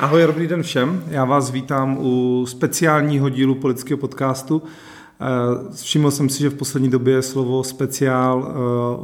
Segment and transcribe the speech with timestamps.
[0.00, 1.04] Ahoj, dobrý den všem.
[1.08, 4.62] Já vás vítám u speciálního dílu politického podcastu.
[5.20, 8.52] Eh, všiml jsem si, že v poslední době je slovo speciál eh,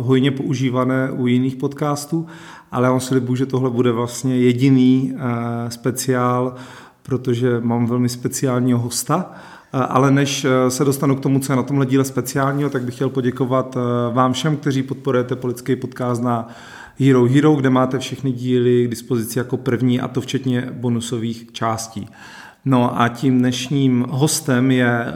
[0.02, 2.26] hojně používané u jiných podcastů,
[2.72, 6.54] ale vám slibuju, že tohle bude vlastně jediný eh, speciál,
[7.02, 9.32] protože mám velmi speciálního hosta.
[9.72, 13.08] Ale než se dostanu k tomu, co je na tomhle díle speciálního, tak bych chtěl
[13.08, 13.76] poděkovat
[14.12, 16.48] vám všem, kteří podporujete politický podcast na
[16.98, 22.08] Hero Hero, kde máte všechny díly k dispozici jako první a to včetně bonusových částí.
[22.64, 25.12] No a tím dnešním hostem je eh,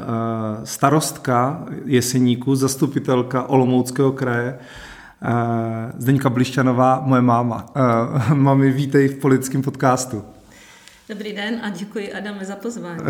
[0.65, 4.59] starostka Jeseníku, zastupitelka Olomouckého kraje,
[5.23, 7.67] eh, Zdeňka Blišťanová, moje máma.
[8.31, 10.25] Eh, mami, vítej v politickém podcastu.
[11.09, 13.05] Dobrý den a děkuji Adame za pozvání.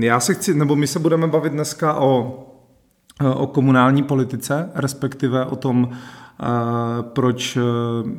[0.00, 2.46] Já se chci, nebo my se budeme bavit dneska o,
[3.34, 5.90] o komunální politice, respektive o tom,
[7.00, 7.60] proč e,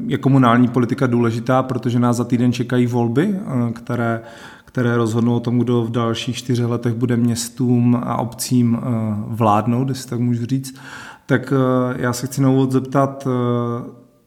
[0.08, 4.22] je komunální politika důležitá, protože nás za týden čekají volby, e, které,
[4.66, 8.80] které rozhodnou o tom, kdo v dalších čtyřech letech bude městům a obcím e,
[9.28, 10.76] vládnout, jestli tak můžu říct.
[11.26, 11.54] Tak
[11.96, 13.28] já se chci na úvod zeptat,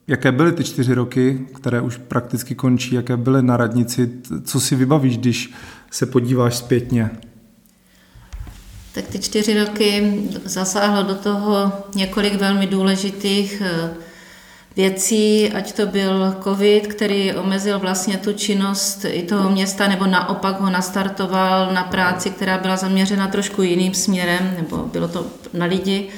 [0.06, 4.10] jaké byly ty čtyři roky, které už prakticky končí, jaké byly na radnici,
[4.42, 5.54] co si vybavíš, když
[5.90, 7.10] se podíváš zpětně?
[8.94, 13.94] Tak ty čtyři roky zasáhlo do toho několik velmi důležitých eh,
[14.76, 20.60] věcí, ať to byl covid, který omezil vlastně tu činnost i toho města, nebo naopak
[20.60, 26.08] ho nastartoval na práci, která byla zaměřena trošku jiným směrem, nebo bylo to na lidi.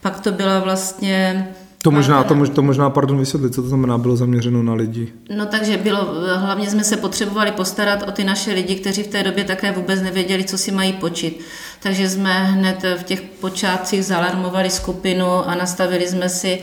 [0.00, 1.48] Pak to byla vlastně
[1.84, 5.12] to možná, to, to možná, pardon, vysvětlit, co to znamená, bylo zaměřeno na lidi.
[5.36, 5.98] No takže bylo,
[6.36, 10.02] hlavně jsme se potřebovali postarat o ty naše lidi, kteří v té době také vůbec
[10.02, 11.40] nevěděli, co si mají počít.
[11.84, 16.58] Takže jsme hned v těch počátcích zalarmovali skupinu a nastavili jsme si,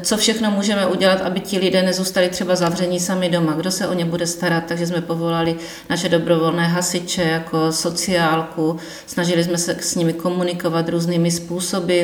[0.00, 3.94] co všechno můžeme udělat, aby ti lidé nezůstali třeba zavření sami doma, kdo se o
[3.94, 4.64] ně bude starat.
[4.66, 5.56] Takže jsme povolali
[5.90, 12.02] naše dobrovolné hasiče jako sociálku, snažili jsme se s nimi komunikovat různými způsoby.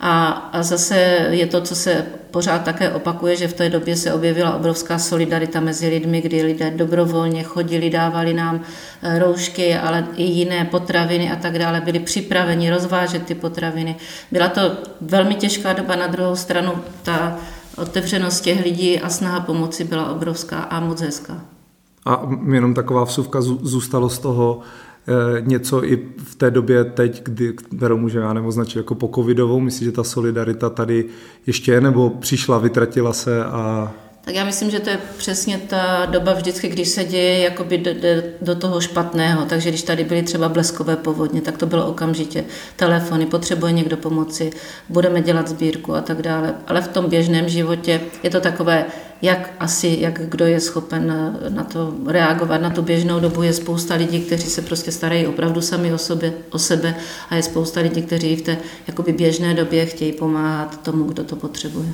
[0.00, 0.96] A, a zase
[1.30, 5.60] je to, co se pořád také opakuje, že v té době se objevila obrovská solidarita
[5.60, 8.60] mezi lidmi, kdy lidé dobrovolně chodili, dávali nám
[9.02, 13.96] eh, roušky, ale i jiné potraviny a tak dále, byli připraveni rozvážet ty potraviny.
[14.32, 14.60] Byla to
[15.00, 17.36] velmi těžká doba, na druhou stranu ta
[17.76, 21.40] otevřenost těch lidí a snaha pomoci byla obrovská a moc hezká.
[22.06, 22.22] A
[22.52, 24.60] jenom taková vsuvka zůstalo z toho,
[25.40, 29.60] něco i v té době teď, kdy, kterou můžeme já nebo jako po covidovou?
[29.60, 31.04] Myslíš, že ta solidarita tady
[31.46, 33.92] ještě je, nebo přišla, vytratila se a
[34.26, 37.94] tak já myslím, že to je přesně ta doba vždycky, když se děje jakoby do,
[37.94, 38.08] do,
[38.42, 39.44] do toho špatného.
[39.44, 42.44] Takže když tady byly třeba bleskové povodně, tak to bylo okamžitě
[42.76, 44.50] telefony, potřebuje někdo pomoci,
[44.88, 46.54] budeme dělat sbírku a tak dále.
[46.66, 48.84] Ale v tom běžném životě je to takové,
[49.22, 52.60] jak asi, jak kdo je schopen na to reagovat.
[52.60, 56.32] Na tu běžnou dobu je spousta lidí, kteří se prostě starají opravdu sami o, sobě,
[56.50, 56.94] o sebe
[57.30, 61.36] a je spousta lidí, kteří v té jakoby běžné době chtějí pomáhat tomu, kdo to
[61.36, 61.88] potřebuje.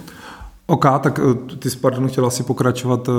[0.73, 3.13] OK, tak eh, ty jsi, pardon, chtěla si pokračovat eh,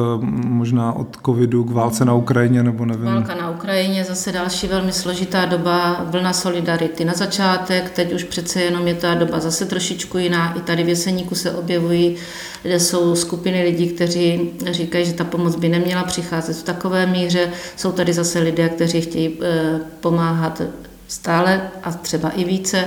[0.45, 3.05] možná od covidu k válce na Ukrajině, nebo nevím.
[3.05, 8.61] Válka na Ukrajině, zase další velmi složitá doba, vlna solidarity na začátek, teď už přece
[8.61, 10.53] jenom je ta doba zase trošičku jiná.
[10.57, 12.15] I tady v Jeseníku se objevují,
[12.63, 17.49] kde jsou skupiny lidí, kteří říkají, že ta pomoc by neměla přicházet v takové míře.
[17.75, 20.61] Jsou tady zase lidé, kteří chtějí eh, pomáhat
[21.07, 22.85] stále a třeba i více.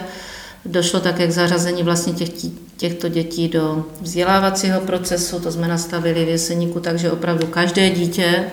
[0.67, 2.29] Došlo také k zařazení vlastně těch,
[2.77, 8.45] těchto dětí do vzdělávacího procesu, to jsme nastavili v Jeseníku, takže opravdu každé dítě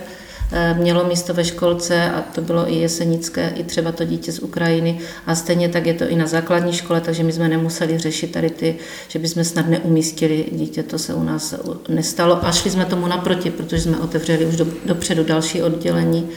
[0.51, 4.39] eh, mělo místo ve školce a to bylo i jesenické, i třeba to dítě z
[4.39, 4.99] Ukrajiny.
[5.27, 8.49] A stejně tak je to i na základní škole, takže my jsme nemuseli řešit tady
[8.49, 8.75] ty,
[9.07, 11.55] že bychom snad neumístili dítě, to se u nás
[11.89, 12.45] nestalo.
[12.45, 16.29] A šli jsme tomu naproti, protože jsme otevřeli už do, dopředu další oddělení,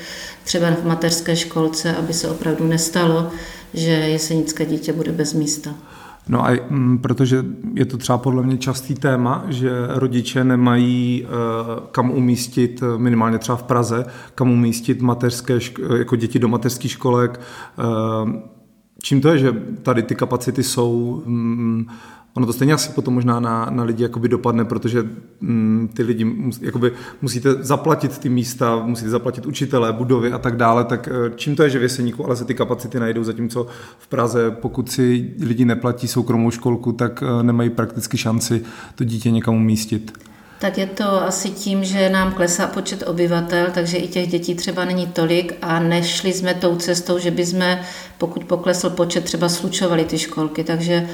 [0.45, 3.31] třeba v mateřské školce, aby se opravdu nestalo,
[3.75, 5.75] že jesenické dítě bude bez místa.
[6.29, 7.45] No a mm, protože
[7.75, 11.29] je to třeba podle mě častý téma, že rodiče nemají e,
[11.91, 14.05] kam umístit, minimálně třeba v Praze,
[14.35, 15.59] kam umístit mateřské,
[15.99, 17.41] jako děti do mateřských školek.
[19.03, 19.53] Čím to je, že
[19.83, 21.87] tady ty kapacity jsou mm,
[22.37, 25.05] ono to stejně asi potom možná na, na lidi jakoby dopadne, protože
[25.41, 26.93] mm, ty lidi mus, jakoby
[27.23, 31.63] musíte zaplatit ty místa, musíte zaplatit učitele, budovy a tak dále, tak eh, čím to
[31.63, 33.67] je, že v Jeseníku ale se ty kapacity najdou, zatímco
[33.99, 38.63] v Praze, pokud si lidi neplatí soukromou školku, tak eh, nemají prakticky šanci
[38.95, 40.13] to dítě někam umístit.
[40.59, 44.85] Tak je to asi tím, že nám klesá počet obyvatel, takže i těch dětí třeba
[44.85, 47.79] není tolik a nešli jsme tou cestou, že bychom,
[48.19, 50.65] pokud poklesl počet, třeba slučovali ty školky.
[50.65, 51.09] Takže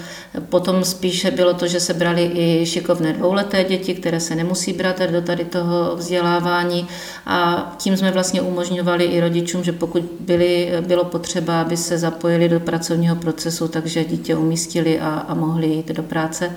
[0.49, 5.01] potom spíše bylo to, že se brali i šikovné dvouleté děti, které se nemusí brát
[5.01, 6.89] do tady toho vzdělávání
[7.27, 12.49] a tím jsme vlastně umožňovali i rodičům, že pokud byli, bylo potřeba, aby se zapojili
[12.49, 16.51] do pracovního procesu, takže dítě umístili a, a mohli jít do práce.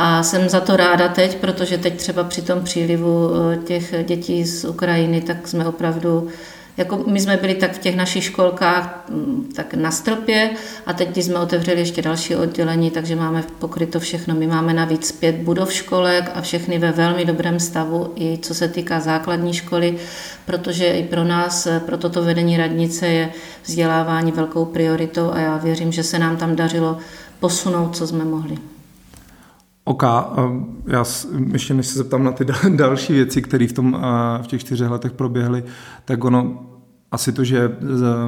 [0.00, 4.44] A jsem za to ráda teď, protože teď třeba při tom přílivu eh, těch dětí
[4.44, 6.28] z Ukrajiny, tak jsme opravdu
[6.76, 10.50] jako my jsme byli tak v těch našich školkách mm, tak na stropě
[10.86, 14.34] a teď když jsme otevřeli ještě další oddělení, takže máme pokryto všechno.
[14.34, 18.68] My máme navíc pět budov školek a všechny ve velmi dobrém stavu, i co se
[18.68, 19.98] týká základní školy,
[20.46, 23.30] protože i pro nás, eh, pro toto vedení radnice je
[23.64, 26.98] vzdělávání velkou prioritou a já věřím, že se nám tam dařilo
[27.40, 28.77] posunout, co jsme mohli.
[29.88, 30.02] OK,
[30.86, 31.04] já
[31.52, 32.44] ještě než se zeptám na ty
[32.76, 33.98] další věci, které v, tom,
[34.42, 35.64] v těch čtyřech letech proběhly,
[36.04, 36.64] tak ono
[37.12, 37.76] asi to, že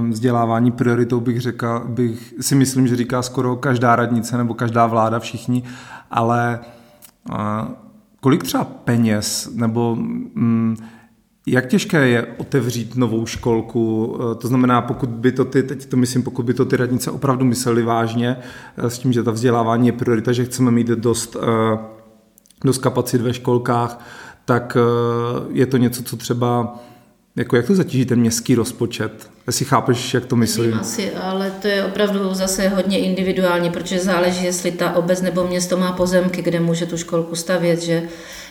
[0.09, 5.19] vzdělávání prioritou bych řekl, bych si myslím, že říká skoro každá radnice nebo každá vláda,
[5.19, 5.63] všichni,
[6.11, 6.61] ale
[8.21, 10.77] kolik třeba peněz nebo mm,
[11.47, 14.17] jak těžké je otevřít novou školku?
[14.21, 17.11] Eh, to znamená, pokud by to ty, teď to myslím, pokud by to ty radnice
[17.11, 18.37] opravdu mysleli vážně
[18.77, 21.79] eh, s tím, že ta vzdělávání je priorita, že chceme mít dost, eh,
[22.65, 24.07] dost kapacit ve školkách,
[24.45, 24.77] tak
[25.51, 26.79] je to něco, co třeba
[27.37, 29.31] jako jak to zatíží ten městský rozpočet?
[29.47, 30.75] Jestli chápeš, jak to myslím.
[30.75, 35.77] Asi, ale to je opravdu zase hodně individuální, protože záleží, jestli ta obec nebo město
[35.77, 38.03] má pozemky, kde může tu školku stavět, že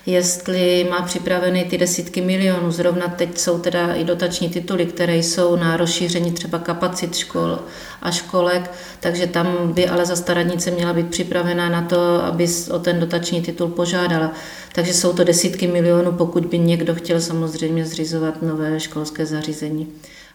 [0.06, 2.72] jestli má připraveny ty desítky milionů.
[2.72, 7.60] Zrovna teď jsou teda i dotační tituly, které jsou na rozšíření třeba kapacit škol
[8.02, 12.80] a školek, takže tam by ale za staradnice měla být připravená na to, aby o
[12.80, 14.32] ten dotační titul požádala.
[14.76, 19.88] Takže jsou to desítky milionů, pokud by někdo chtěl samozřejmě zřizovat nové školské zařízení.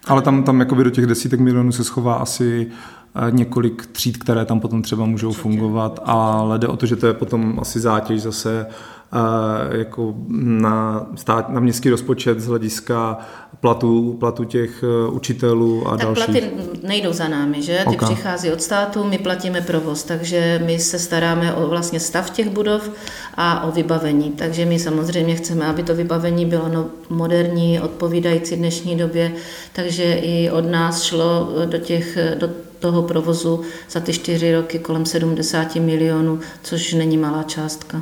[0.06, 4.44] Ale tam, tam jakoby do těch desítek milionů se schová asi eh, několik tříd, které
[4.44, 5.42] tam potom třeba můžou Určitě.
[5.42, 8.66] fungovat, ale jde o to, že to je potom asi zátěž zase
[9.70, 13.18] jako na, stát, na městský rozpočet z hlediska
[13.60, 16.24] platu, platu těch eh, učitelů a tak dalších.
[16.24, 16.50] platy
[16.82, 17.78] nejdou za námi, že?
[17.88, 18.14] Ty okay.
[18.14, 22.90] přichází od státu, my platíme provoz, takže my se staráme o vlastně stav těch budov
[23.34, 24.30] a o vybavení.
[24.30, 29.32] Takže my samozřejmě chceme, aby to vybavení bylo no, moderní, odpovídající dnešní době,
[29.72, 35.06] takže i od nás šlo do těch do toho provozu za ty čtyři roky kolem
[35.06, 38.00] 70 milionů, což není malá částka.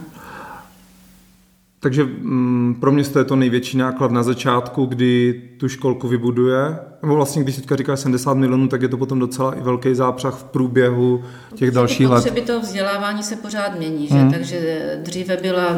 [1.83, 6.79] Takže mm, pro město je to největší náklad na začátku, kdy tu školku vybuduje.
[7.03, 10.35] Nebo vlastně, když teďka říká 70 milionů, tak je to potom docela i velký zápřah
[10.35, 12.17] v průběhu těch dalších let.
[12.17, 14.15] Potřeby toho vzdělávání se pořád mění, že?
[14.15, 14.33] Hmm.
[14.33, 15.77] takže dříve byla,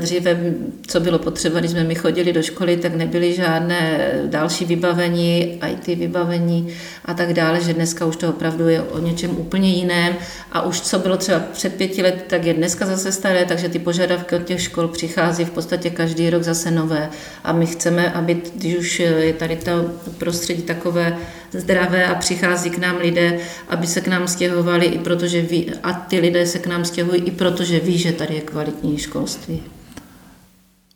[0.00, 0.54] dříve,
[0.86, 5.86] co bylo potřeba, když jsme my chodili do školy, tak nebyly žádné další vybavení, IT
[5.86, 6.68] vybavení
[7.04, 10.14] a tak dále, že dneska už to opravdu je o něčem úplně jiném
[10.52, 13.78] a už co bylo třeba před pěti let, tak je dneska zase staré, takže ty
[13.78, 17.10] požadavky od těch škol přichází v podstatě každý rok zase nové
[17.44, 19.90] a my chceme, aby když už je tady to
[20.40, 21.16] prostředí takové
[21.52, 23.38] zdravé a přichází k nám lidé,
[23.68, 27.22] aby se k nám stěhovali, i protože ví, a ty lidé se k nám stěhují
[27.22, 29.62] i protože ví, že tady je kvalitní školství.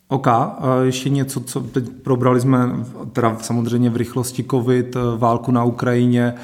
[0.08, 2.58] OK, a ještě něco, co teď probrali jsme,
[3.12, 6.34] teda samozřejmě v rychlosti COVID, válku na Ukrajině,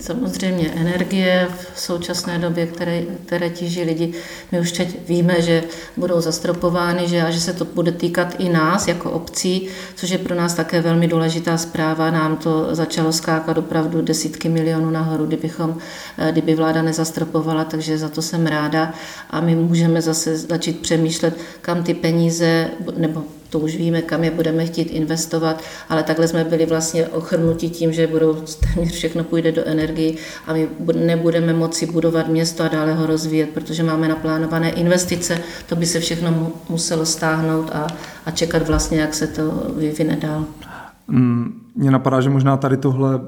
[0.00, 4.12] Samozřejmě energie v současné době, které, které tíží lidi.
[4.52, 5.64] My už teď víme, že
[5.96, 10.18] budou zastropovány, že, a že se to bude týkat i nás jako obcí, což je
[10.18, 12.10] pro nás také velmi důležitá zpráva.
[12.10, 15.78] Nám to začalo skákat opravdu desítky milionů nahoru, kdybychom,
[16.18, 18.94] eh, kdyby vláda nezastropovala, takže za to jsem ráda.
[19.30, 24.30] A my můžeme zase začít přemýšlet, kam ty peníze, nebo to už víme, kam je
[24.30, 28.34] budeme chtít investovat, ale takhle jsme byli vlastně ochrnuti tím, že budou
[28.74, 33.50] téměř všechno půjde do energii a my nebudeme moci budovat město a dále ho rozvíjet,
[33.50, 35.38] protože máme naplánované investice,
[35.68, 37.86] to by se všechno muselo stáhnout a,
[38.26, 40.44] a čekat vlastně, jak se to vyvine dál.
[41.08, 43.20] Mm, mně napadá, že možná tady tohle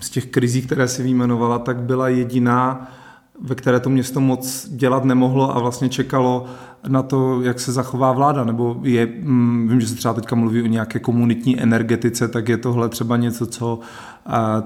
[0.00, 2.92] z těch krizí, které si vyjmenovala, tak byla jediná,
[3.42, 6.44] ve které to město moc dělat nemohlo a vlastně čekalo
[6.88, 10.62] na to, jak se zachová vláda, nebo je, mm, vím, že se třeba teďka mluví
[10.62, 13.78] o nějaké komunitní energetice, tak je tohle třeba něco, co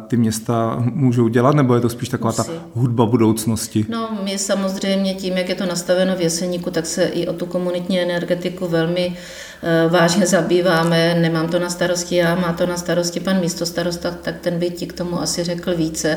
[0.07, 2.51] ty města můžou dělat, nebo je to spíš taková Musí.
[2.51, 3.87] ta hudba budoucnosti?
[3.89, 7.47] No, my samozřejmě tím, jak je to nastaveno v Jeseníku, tak se i o tu
[7.47, 9.17] komunitní energetiku velmi
[9.54, 9.54] Eh,
[9.89, 11.15] vážně zabýváme.
[11.15, 14.87] Nemám to na starosti já, má to na starosti pan místostarosta, tak ten by ti
[14.87, 16.17] k tomu asi řekl více.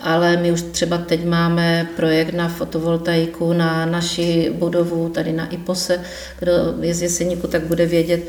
[0.00, 6.00] Ale my už třeba teď máme projekt na fotovoltaiku na naši budovu, tady na IPOSE,
[6.38, 8.22] kdo je z Jeseníku, tak bude vědět,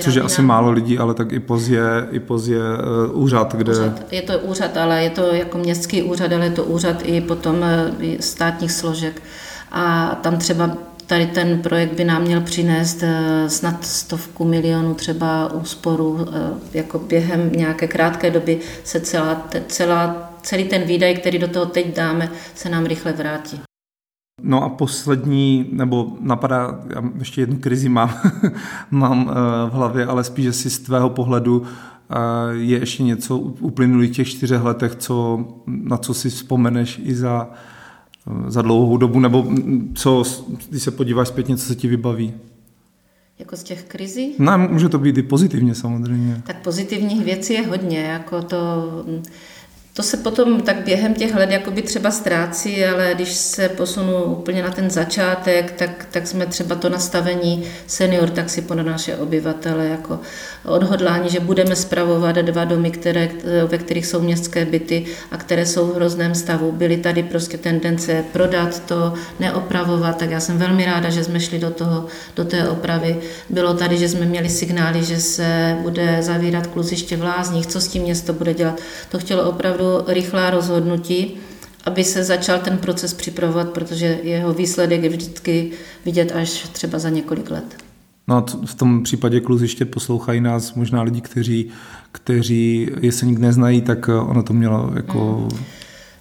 [0.00, 3.72] Což je asi málo lidí, ale tak i pozdě, i pozdě uh, úřad, kde...
[3.72, 4.12] Úřad.
[4.12, 7.56] Je to úřad, ale je to jako městský úřad, ale je to úřad i potom
[7.56, 9.22] uh, státních složek.
[9.72, 10.76] A tam třeba
[11.06, 16.98] tady ten projekt by nám měl přinést eh, snad stovku milionů třeba úsporu, eh, jako
[16.98, 22.30] během nějaké krátké doby se celá, celá, celý ten výdaj, který do toho teď dáme,
[22.54, 23.60] se nám rychle vrátí.
[24.42, 28.14] No a poslední, nebo napadá, já ještě jednu krizi mám,
[28.90, 31.62] mám eh, v hlavě, ale spíš, si z tvého pohledu
[32.50, 37.50] je ještě něco uplynulých těch čtyřech letech, co, na co si vzpomeneš i za
[38.46, 39.46] za dlouhou dobu, nebo
[39.94, 40.24] co,
[40.68, 42.34] když se podíváš zpětně, co se ti vybaví?
[43.38, 44.34] Jako z těch krizí?
[44.38, 46.42] No, může to být i pozitivně samozřejmě.
[46.46, 48.56] Tak pozitivních věcí je hodně, jako to
[49.96, 54.62] to se potom tak během těch let jakoby třeba ztrácí, ale když se posunu úplně
[54.62, 60.20] na ten začátek, tak, tak jsme třeba to nastavení senior taxi pro naše obyvatele jako
[60.64, 63.28] odhodlání, že budeme spravovat dva domy, které,
[63.66, 66.72] ve kterých jsou městské byty a které jsou v hrozném stavu.
[66.72, 71.58] Byly tady prostě tendence prodat to, neopravovat, tak já jsem velmi ráda, že jsme šli
[71.58, 73.16] do, toho, do té opravy.
[73.50, 77.88] Bylo tady, že jsme měli signály, že se bude zavírat kluziště v Lázních, co s
[77.88, 78.80] tím město bude dělat.
[79.10, 81.36] To chtělo opravdu rychlá rozhodnutí,
[81.84, 85.70] aby se začal ten proces připravovat, protože jeho výsledek je vždycky
[86.04, 87.76] vidět až třeba za několik let.
[88.28, 91.70] No a v tom případě kluziště poslouchají nás možná lidi, kteří,
[92.12, 95.48] kteří Jeseník neznají, tak ono to mělo jako...
[95.52, 95.64] Mm.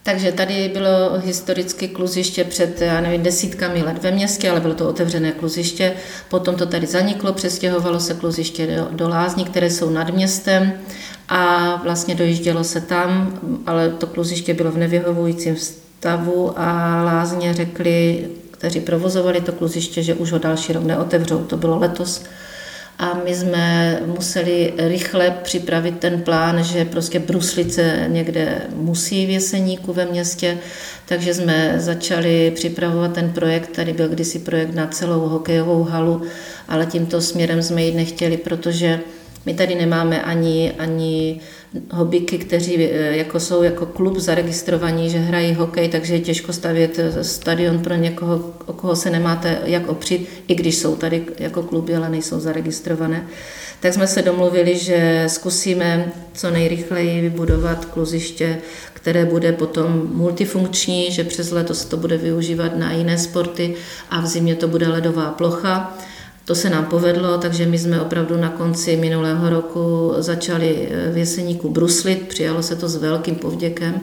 [0.04, 4.90] Takže tady bylo historicky kluziště před, já nevím, desítkami let ve městě, ale bylo to
[4.90, 5.94] otevřené kluziště.
[6.30, 10.74] Potom to tady zaniklo, přestěhovalo se kluziště do, do lázní, které jsou nad městem
[11.30, 18.28] a vlastně dojíždělo se tam, ale to kluziště bylo v nevyhovujícím stavu a lázně řekli,
[18.52, 21.38] kteří provozovali to kluziště, že už ho další rok neotevřou.
[21.40, 22.24] To bylo letos
[23.00, 29.94] a my jsme museli rychle připravit ten plán, že prostě bruslice někde musí v Jeseníku
[29.94, 30.58] ve městě,
[31.06, 33.76] takže jsme začali připravovat ten projekt.
[33.76, 36.22] Tady byl kdysi projekt na celou hokejovou halu,
[36.68, 39.00] ale tímto směrem jsme jít nechtěli, protože
[39.46, 41.40] my tady nemáme ani, ani
[41.92, 47.00] hobbyky, kteří eh, jako jsou jako klub zaregistrovaní, že hrají hokej, takže je těžko stavět
[47.00, 51.64] eh, stadion pro někoho, o koho se nemáte jak opřít, i když jsou tady jako
[51.64, 53.28] kluby, ale nejsou zaregistrované.
[53.80, 58.58] Tak jsme se domluvili, že zkusíme co nejrychleji vybudovat kluziště,
[58.94, 63.76] které bude potom multifunkční, že přes leto se to bude využívat na jiné sporty
[64.10, 65.98] a v zimě to bude ledová plocha
[66.46, 71.70] to se nám povedlo, takže my jsme opravdu na konci minulého roku začali v Jeseníku
[71.70, 74.02] bruslit, přijalo se to s velkým povděkem,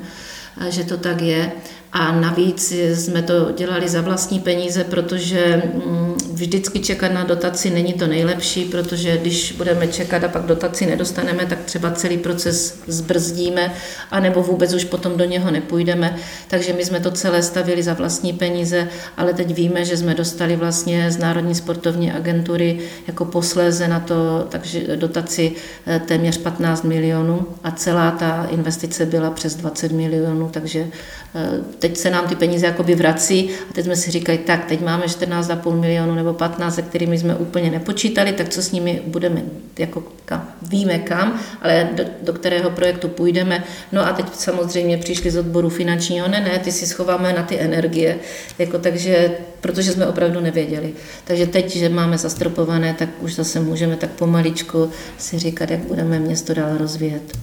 [0.69, 1.53] že to tak je.
[1.93, 7.93] A navíc jsme to dělali za vlastní peníze, protože mm, vždycky čekat na dotaci není
[7.93, 13.73] to nejlepší, protože když budeme čekat a pak dotaci nedostaneme, tak třeba celý proces zbrzdíme,
[14.11, 16.17] anebo vůbec už potom do něho nepůjdeme.
[16.49, 20.57] Takže my jsme to celé stavili za vlastní peníze, ale teď víme, že jsme dostali
[20.57, 25.53] vlastně z Národní sportovní agentury jako posléze na to takže dotaci
[25.87, 30.87] eh, téměř 15 milionů a celá ta investice byla přes 20 milionů, takže
[31.35, 34.81] eh, teď se nám ty peníze jakoby vrací a teď jsme si říkali, tak teď
[34.81, 39.43] máme 14,5 milionů nebo 15, se kterými jsme úplně nepočítali, tak co s nimi budeme,
[39.79, 43.65] jako kam, víme kam, ale do, do kterého projektu půjdeme.
[43.93, 47.61] No a teď samozřejmě přišli z odboru finančního, ne, ne, ty si schováme na ty
[47.61, 48.19] energie,
[48.59, 50.93] jako takže, protože jsme opravdu nevěděli.
[51.25, 56.19] Takže teď, že máme zastropované, tak už zase můžeme tak pomaličku si říkat, jak budeme
[56.19, 57.39] město dál rozvíjet.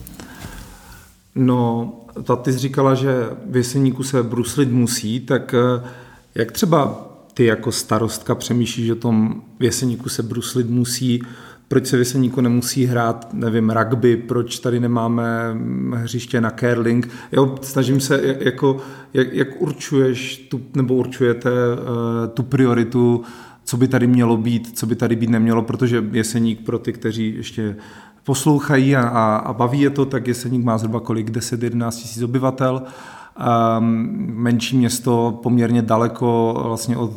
[1.36, 1.93] No,
[2.24, 5.88] ta ty jsi říkala, že v Jeseníku se bruslit musí, tak eh,
[6.36, 11.21] jak třeba ty jako starostka přemýšlíš o tom v Jeseníku se bruslit musí,
[11.67, 15.57] proč se v Jeseníku nemusí hrát, nevím, rugby, proč tady nemáme
[15.93, 17.09] hřiště na curling.
[17.31, 18.77] Jo, snažím se, jako,
[19.13, 23.24] jak, jak určuješ tu, nebo určujete uh, tu prioritu,
[23.63, 27.33] co by tady mělo být, co by tady být nemělo, protože Jeseník pro ty, kteří
[27.38, 27.75] ještě
[28.29, 32.81] poslouchají a, a, a baví je to, tak Jeseník má zhruba kolik, 10-11 tisíc obyvatel.
[33.79, 37.12] Menší město poměrně daleko vlastně od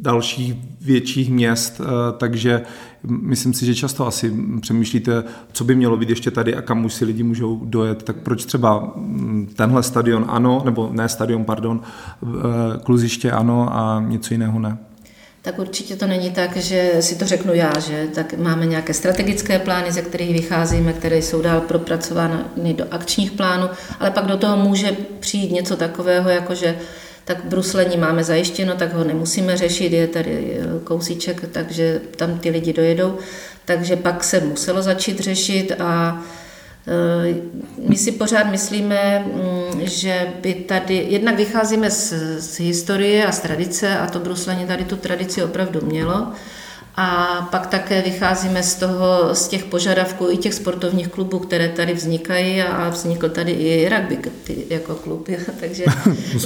[0.00, 1.80] dalších větších měst,
[2.18, 2.62] takže
[3.08, 6.94] myslím si, že často asi přemýšlíte, co by mělo být ještě tady a kam už
[6.94, 11.80] si lidi můžou dojet, tak proč třeba mm, tenhle stadion ano, nebo ne stadion, pardon,
[12.84, 14.78] kluziště ano a něco jiného ne?
[15.46, 19.58] Tak určitě to není tak, že si to řeknu já, že tak máme nějaké strategické
[19.58, 23.68] plány, ze kterých vycházíme, které jsou dál propracovány do akčních plánů,
[24.00, 26.78] ale pak do toho může přijít něco takového, jako že
[27.24, 32.72] tak bruslení máme zajištěno, tak ho nemusíme řešit, je tady kousíček, takže tam ty lidi
[32.72, 33.18] dojedou.
[33.64, 36.45] Takže pak se muselo začít řešit a Eh,
[37.88, 43.40] my si pořád myslíme, mm, že by tady, jednak vycházíme z, z historie a z
[43.40, 46.32] tradice a to bruslení tady tu tradici opravdu mělo,
[46.98, 51.94] a pak také vycházíme z toho, z těch požadavků i těch sportovních klubů, které tady
[51.94, 54.18] vznikají a vznikl tady i rugby
[54.70, 55.28] jako klub.
[55.60, 55.84] Takže,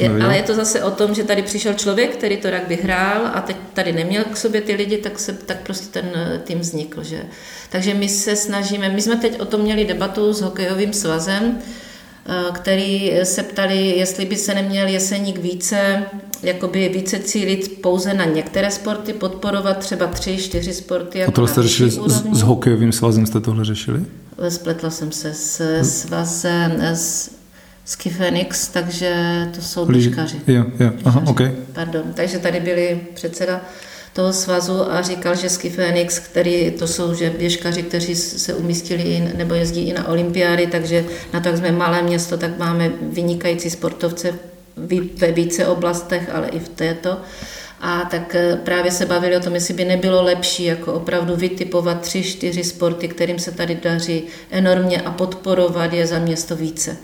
[0.00, 3.30] je, ale je to zase o tom, že tady přišel člověk, který to rugby hrál
[3.35, 6.59] a teď tady neměl k sobě ty lidi, tak, se, tak prostě ten eh, tým
[6.59, 7.02] vznikl.
[7.02, 7.23] Že?
[7.71, 11.59] Takže my se snažíme, my jsme teď o tom měli debatu s hokejovým svazem,
[12.52, 16.02] který se ptali, jestli by se neměl Jeseník více,
[16.42, 21.18] jakoby více cílit pouze na některé sporty, podporovat třeba tři, čtyři sporty.
[21.18, 21.99] Jako a tohle jste řešili s,
[22.32, 24.04] s hokejovým svazem, jste tohle řešili?
[24.38, 27.30] Eh, spletla jsem se s svazem, s,
[27.84, 29.14] s Kifenix, takže
[29.54, 30.40] to jsou běžkaři.
[30.46, 31.52] Jo, jo, aha, okay.
[31.72, 33.60] Pardon, takže tady byli předseda
[34.12, 39.33] toho svazu a říkal, že Ski Phoenix, který to jsou že běžkaři, kteří se umístili
[39.37, 43.71] nebo jezdí i na olympiády, takže na to, jak jsme malé město, tak máme vynikající
[43.71, 44.35] sportovce
[45.17, 47.17] ve více oblastech, ale i v této.
[47.81, 52.00] A tak eh, právě se bavili o tom, jestli by nebylo lepší jako opravdu vytipovat
[52.00, 56.97] tři, čtyři sporty, kterým se tady daří enormně a podporovat je za město více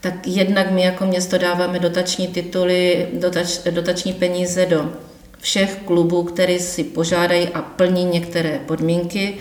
[0.00, 4.92] tak jednak my jako město dáváme dotační tituly, dotač, dotační peníze do
[5.40, 9.34] všech klubů, které si požádají a plní některé podmínky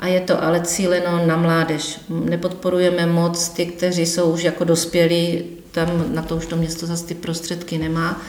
[0.00, 2.00] a je to ale cíleno na mládež.
[2.08, 7.06] Nepodporujeme moc ty, kteří jsou už jako dospělí, tam na to už to město zase
[7.06, 8.22] ty prostředky nemá,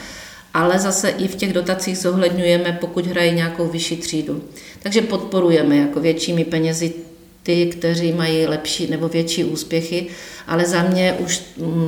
[0.54, 4.42] ale zase i v těch dotacích zohledňujeme, pokud hrají nějakou vyšší třídu.
[4.82, 6.94] Takže podporujeme jako většími penězi
[7.46, 10.06] ty, kteří mají lepší nebo větší úspěchy,
[10.46, 11.42] ale za mě už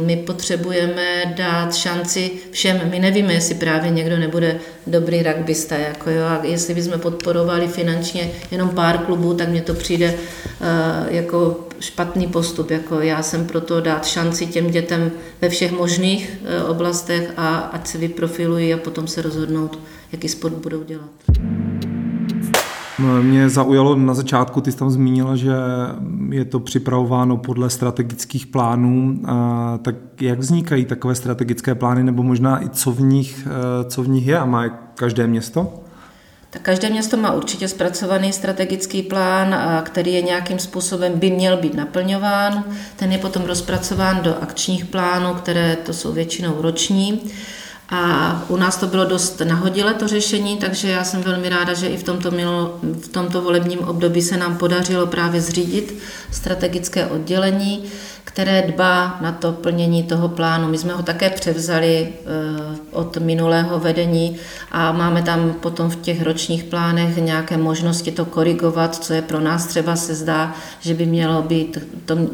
[0.04, 2.80] my potřebujeme dát šanci všem.
[2.90, 8.30] My nevíme, jestli právě někdo nebude dobrý rugbysta, jako jo, a jestli bychom podporovali finančně
[8.50, 12.70] jenom pár klubů, tak mně to přijde uh, jako špatný postup.
[12.70, 15.10] Jako já jsem proto dát šanci těm dětem
[15.40, 19.78] ve všech možných uh, oblastech a ať se vyprofilují a potom se rozhodnout,
[20.12, 21.10] jaký sport budou dělat.
[22.98, 25.52] Mě zaujalo na začátku, ty jsi tam zmínila, že
[26.30, 29.18] je to připravováno podle strategických plánů.
[29.82, 34.08] Tak jak vznikají takové strategické plány, nebo možná i co v nich, e, co v
[34.08, 35.74] nich je a má každé město?
[36.50, 41.74] Tak každé město má určitě zpracovaný strategický plán, který je nějakým způsobem by měl být
[41.74, 42.64] naplňován.
[42.96, 47.20] Ten je potom rozpracován do akčních plánů, které to jsou většinou roční.
[47.90, 51.86] A u nás to bylo dost nahodile to řešení, takže já jsem velmi ráda, že
[51.86, 55.98] i v tomto, milo, v tomto volebním období se nám podařilo právě zřídit
[56.30, 57.84] strategické oddělení,
[58.28, 60.68] které dbá na to plnění toho plánu.
[60.68, 64.36] My jsme ho také převzali eh, od minulého vedení
[64.72, 69.40] a máme tam potom v těch ročních plánech nějaké možnosti to korigovat, co je pro
[69.40, 71.78] nás třeba se zdá, že by mělo být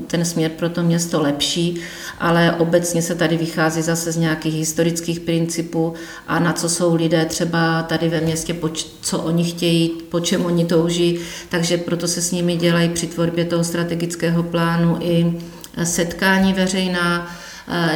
[0.07, 1.80] ten směr pro to město lepší,
[2.20, 5.94] ale obecně se tady vychází zase z nějakých historických principů
[6.26, 8.57] a na co jsou lidé třeba tady ve městě,
[9.00, 13.44] co oni chtějí, po čem oni touží, takže proto se s nimi dělají při tvorbě
[13.44, 15.35] toho strategického plánu i
[15.82, 17.37] setkání veřejná,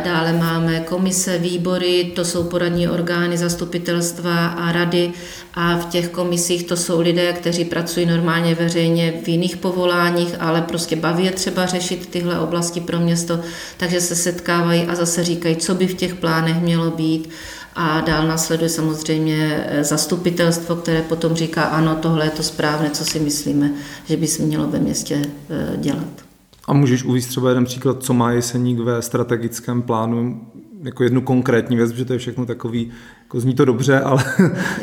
[0.05, 5.13] Dále máme komise, výbory, to jsou poradní orgány, zastupitelstva a rady
[5.55, 10.63] a v těch komisích to jsou lidé, kteří pracují normálně veřejně v jiných povoláních, ale
[10.63, 13.41] prostě baví je třeba řešit tyhle oblasti pro město,
[13.77, 17.31] takže se setkávají a zase říkají, co by v těch plánech mělo být.
[17.75, 23.21] A dál následuje samozřejmě zastupitelstvo, které potom říká, ano, tohle je to správné, co si
[23.21, 23.71] myslíme,
[24.09, 26.28] že by se mělo ve městě eh, dělat.
[26.69, 30.41] A můžeš uvést třeba jeden příklad, co má Jeseník ve strategickém plánu,
[30.83, 32.91] jako jednu konkrétní věc, protože to je všechno takový,
[33.23, 34.25] jako zní to dobře, ale...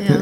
[0.08, 0.16] Jo.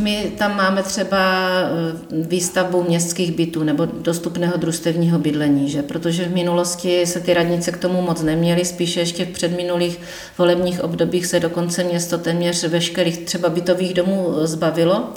[0.00, 1.18] My tam máme třeba
[1.60, 5.82] eh, výstavbu městských bytů nebo dostupného družstevního bydlení, že?
[5.82, 9.98] protože v minulosti se ty radnice k tomu moc neměly, spíše ještě v předminulých
[10.38, 15.08] volebních obdobích se dokonce město téměř veškerých třeba bytových domů zbavilo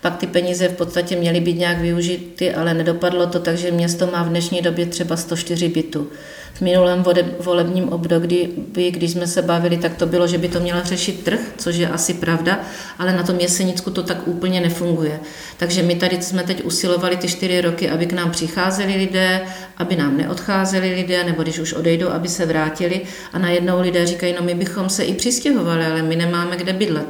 [0.00, 4.22] pak ty peníze v podstatě měly být nějak využity, ale nedopadlo to, takže město má
[4.22, 6.08] v dnešní době třeba 104 bytů.
[6.56, 7.04] V minulém
[7.40, 8.48] volebním období,
[8.90, 11.88] když jsme se bavili, tak to bylo, že by to měla řešit trh, což je
[11.88, 12.60] asi pravda,
[12.98, 15.20] ale na tom Jesenicku to tak úplně nefunguje.
[15.56, 19.40] Takže my tady jsme teď usilovali ty čtyři roky, aby k nám přicházeli lidé,
[19.76, 23.00] aby nám neodcházeli lidé, nebo když už odejdou, aby se vrátili
[23.32, 27.06] a najednou lidé říkají, no my bychom se i přistěhovali, ale my nemáme kde bydlet.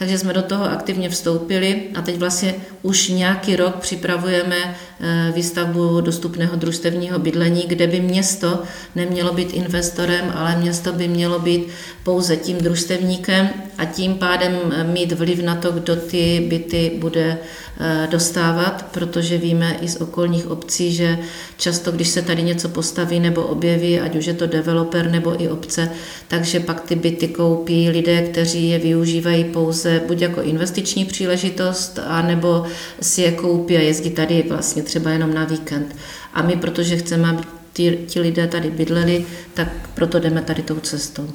[0.00, 4.56] Takže jsme do toho aktivně vstoupili a teď vlastně už nějaký rok připravujeme
[5.00, 8.62] eh, výstavbu dostupného družstevního bydlení, kde by město
[8.94, 11.68] nemělo být investorem, ale město by mělo být
[12.02, 13.48] pouze tím družstevníkem
[13.78, 17.38] a tím pádem eh, mít vliv na to, kdo ty byty bude
[17.80, 21.18] eh, dostávat, protože víme i z okolních obcí, že
[21.56, 25.48] často, když se tady něco postaví nebo objeví, ať už je to developer nebo i
[25.48, 25.90] obce,
[26.28, 32.64] takže pak ty byty koupí lidé, kteří je využívají pouze buď jako investiční příležitost, anebo
[33.00, 35.96] si je koupí a jezdí tady vlastně třeba jenom na víkend.
[36.34, 37.38] A my, protože chceme,
[37.80, 41.28] ti, ti lidé tady bydleli, tak proto jdeme tady tou cestou.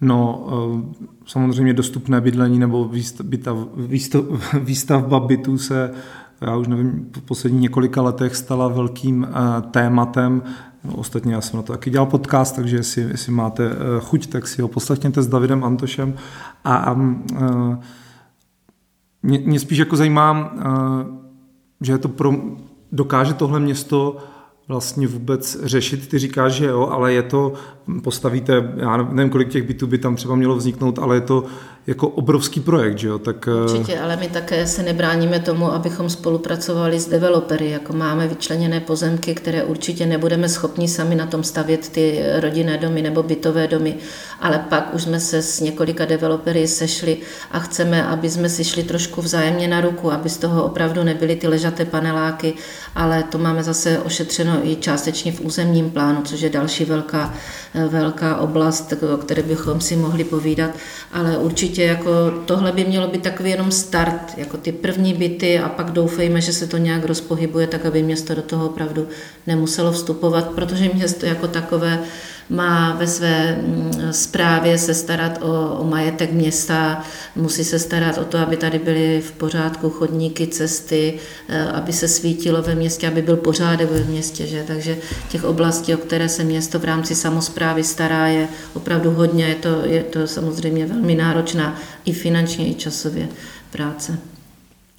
[0.00, 2.90] No, eh, samozřejmě dostupné bydlení nebo
[4.60, 5.90] výstavba bytů se,
[6.40, 10.42] já už nevím, v posledních několika letech stala velkým eh, tématem.
[10.94, 14.48] Ostatně já jsem na to taky dělal podcast, takže jestli, jestli máte eh, chuť, tak
[14.48, 16.14] si ho poslechněte s Davidem Antošem.
[16.64, 16.94] A, a
[19.22, 20.52] mě, mě spíš jako zajímá,
[21.80, 22.34] že je to pro,
[22.92, 24.16] dokáže tohle město
[24.68, 26.08] vlastně vůbec řešit.
[26.08, 27.52] Ty říkáš, že jo, ale je to,
[28.02, 31.44] postavíte, já nevím, kolik těch bytů by tam třeba mělo vzniknout, ale je to
[31.88, 33.18] jako obrovský projekt, že jo?
[33.18, 33.48] Tak...
[33.48, 38.80] Eh, Určitě, ale my také se nebráníme tomu, abychom spolupracovali s developery, jako máme vyčleněné
[38.80, 43.94] pozemky, které určitě nebudeme schopni sami na tom stavět ty rodinné domy nebo bytové domy,
[44.40, 47.16] ale pak už jsme se s několika developery sešli
[47.50, 51.36] a chceme, aby jsme si šli trošku vzájemně na ruku, aby z toho opravdu nebyly
[51.36, 52.54] ty ležaté paneláky,
[52.94, 57.34] ale to máme zase ošetřeno i částečně v územním plánu, což je další velká,
[57.86, 60.70] velká oblast, o které bychom si mohli povídat,
[61.12, 62.10] ale určitě jako
[62.46, 66.52] tohle by mělo být takový jenom start, jako ty první byty a pak doufejme, že
[66.52, 69.08] se to nějak rozpohybuje, tak aby město do toho opravdu
[69.46, 72.00] nemuselo vstupovat, protože město jako takové
[72.50, 73.58] má ve své
[74.10, 77.04] správě mm, se starat o, o majetek města,
[77.36, 82.08] musí se starat o to, aby tady byly v pořádku chodníky, cesty, eh, aby se
[82.08, 84.46] svítilo ve městě, aby byl pořádek ve městě.
[84.46, 84.64] Že?
[84.66, 89.44] Takže těch oblastí, o které se město v rámci samozprávy stará, je opravdu hodně.
[89.44, 93.28] Je to, je to samozřejmě velmi náročná i finančně, i časově
[93.70, 94.18] práce.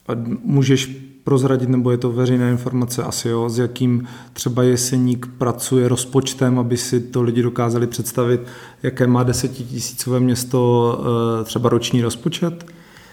[0.08, 0.12] A
[0.44, 6.60] můžeš prozradit, nebo je to veřejná informace asi, jo, s jakým třeba Jeseník pracuje rozpočtem,
[6.60, 8.42] aby si to lidi dokázali představit,
[8.84, 11.02] jaké má desetitisícové město
[11.42, 12.66] eh, třeba roční rozpočet?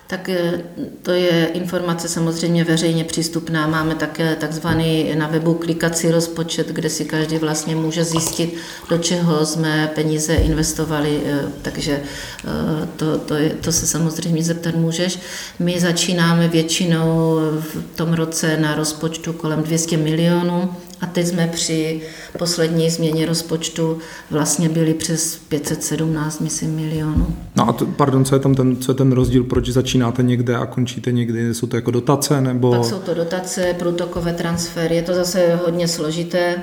[0.07, 0.61] Tak eh,
[1.03, 3.67] to je informace samozřejmě veřejně přístupná.
[3.67, 8.57] Máme také takzvaný na webu klikací rozpočet, kde si každý vlastně může zjistit,
[8.91, 14.75] do čeho jsme peníze investovali, eh, takže eh, to, to, je, to se samozřejmě zeptat
[14.75, 15.19] můžeš.
[15.59, 22.01] My začínáme většinou v tom roce na rozpočtu kolem 200 milionů a teď jsme při
[22.39, 23.99] poslední změně rozpočtu
[24.31, 27.37] vlastně byli přes 517, myslím, milionů.
[27.57, 30.57] No a to, pardon, co je tam ten, co je ten rozdíl, proč začínáte někde
[30.57, 31.55] a končíte někdy?
[31.55, 32.71] Jsou to jako dotace nebo?
[32.71, 36.57] Pak jsou to dotace, průtokové transfery, je to zase hodně složité.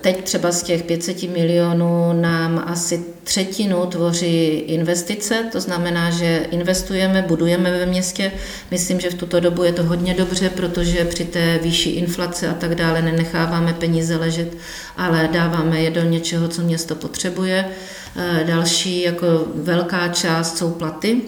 [0.00, 7.24] Teď třeba z těch 500 milionů nám asi třetinu tvoří investice, to znamená, že investujeme,
[7.28, 8.32] budujeme ve městě.
[8.70, 12.54] Myslím, že v tuto dobu je to hodně dobře, protože při té výšší inflace a
[12.54, 14.56] tak dále nenecháváme peníze ležet,
[14.96, 17.68] ale dáváme je do něčeho, co město potřebuje.
[18.16, 21.20] E, další jako velká část jsou platy.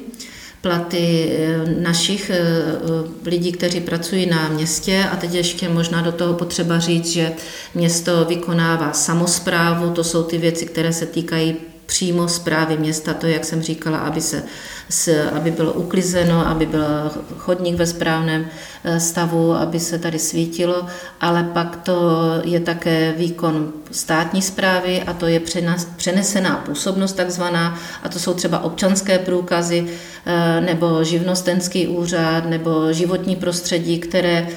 [0.61, 2.40] Platy e, našich e,
[3.24, 5.05] lidí, kteří pracují na městě.
[5.12, 7.33] A teď ještě možná do toho potřeba říct, že
[7.74, 11.57] město vykonává samozprávu, to jsou ty věci, které se týkají
[11.88, 16.85] přímo zprávy města, to, jak jsem říkala, aby, se, aby bylo uklizeno, aby byl
[17.38, 18.46] chodník ve správném
[18.85, 20.87] eh, stavu, aby se tady svítilo,
[21.20, 25.40] ale pak to je také výkon státní zprávy a to je
[25.96, 29.87] přenesená působnost takzvaná a to jsou třeba občanské průkazy
[30.27, 34.48] eh, nebo živnostenský úřad nebo životní prostředí, které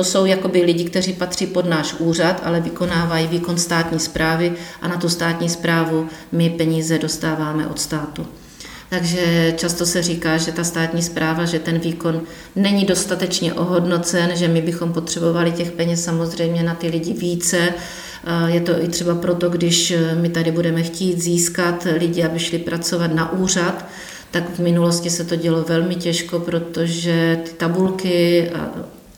[0.00, 4.88] to jsou jakoby lidi, kteří patří pod náš úřad, ale vykonávají výkon státní zprávy a
[4.88, 8.26] na tu státní zprávu my peníze dostáváme od státu.
[8.90, 12.22] Takže často se říká, že ta státní zpráva, že ten výkon
[12.56, 17.74] není dostatečně ohodnocen, že my bychom potřebovali těch peněz samozřejmě na ty lidi více.
[18.46, 23.14] Je to i třeba proto, když my tady budeme chtít získat lidi, aby šli pracovat
[23.14, 23.86] na úřad,
[24.30, 28.50] tak v minulosti se to dělo velmi těžko, protože ty tabulky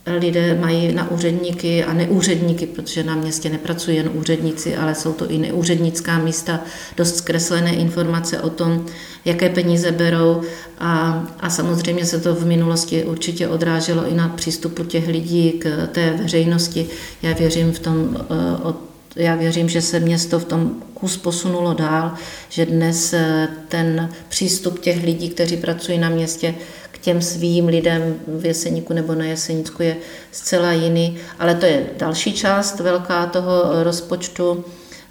[0.06, 5.30] lidé mají na úředníky a neúředníky, protože na městě nepracují jen úředníci, ale jsou to
[5.30, 6.60] i neúřednická místa,
[6.96, 8.86] dost zkreslené informace o tom,
[9.24, 10.42] jaké peníze berou
[10.78, 15.86] a, a samozřejmě se to v minulosti určitě odráželo i na přístupu těch lidí k
[15.92, 16.86] té veřejnosti.
[17.22, 18.26] Já věřím v tom,
[18.66, 22.12] eh, já věřím, že se město v tom kus posunulo dál,
[22.48, 26.54] že dnes eh, ten přístup těch lidí, kteří pracují na městě,
[27.02, 29.96] těm svým lidem v Jeseníku nebo na Jesenicku je
[30.32, 34.64] zcela jiný, ale to je další část velká toho rozpočtu.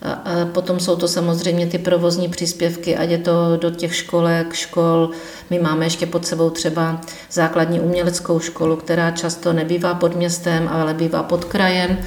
[0.03, 5.09] A potom jsou to samozřejmě ty provozní příspěvky, ať je to do těch školek, škol.
[5.49, 7.01] My máme ještě pod sebou třeba
[7.31, 11.97] základní uměleckou školu, která často nebývá pod městem, ale bývá pod krajem.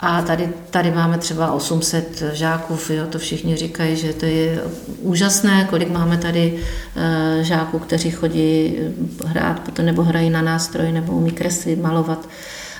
[0.00, 4.62] A tady, tady máme třeba 800 žáků, jo, to všichni říkají, že to je
[5.00, 8.76] úžasné, kolik máme tady uh, žáků, kteří chodí
[9.24, 12.28] hrát potom nebo hrají na nástroj, nebo umí kreslit, malovat.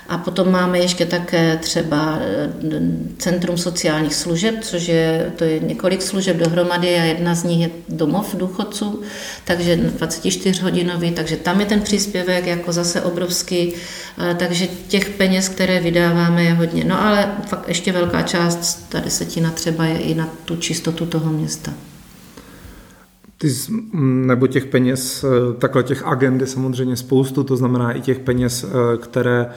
[0.07, 2.49] A potom máme ještě také třeba eh,
[3.17, 7.69] Centrum sociálních služeb, což je, to je několik služeb dohromady a jedna z nich je
[7.89, 9.01] domov důchodců,
[9.45, 13.73] takže 24 hodinový, takže tam je ten příspěvek jako zase obrovský,
[14.17, 16.83] eh, takže těch peněz, které vydáváme, je hodně.
[16.83, 21.31] No ale fakt ještě velká část, ta desetina třeba je i na tu čistotu toho
[21.31, 21.73] města.
[23.37, 23.47] Ty,
[24.01, 28.65] nebo těch peněz, eh, takhle těch agend je samozřejmě spoustu, to znamená i těch peněz,
[28.97, 29.49] které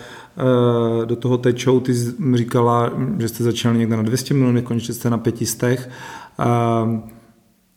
[1.05, 1.81] do toho tečou.
[1.81, 1.93] Ty
[2.35, 5.91] říkala, že jste začali někde na 200 milionů, konečně jste na 500
[6.39, 7.21] a, eh,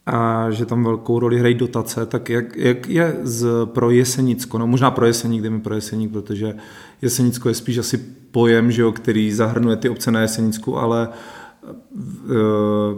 [0.06, 4.68] a že tam velkou roli hrají dotace, tak jak, jak je z, pro Jesenicko, no
[4.68, 6.56] možná pro Jeseník, jdeme pro Jeseník, protože
[7.02, 7.98] Jesenicko je spíš asi
[8.32, 11.43] pojem, že jo, který zahrnuje ty obce na Jesenicku, ale eh,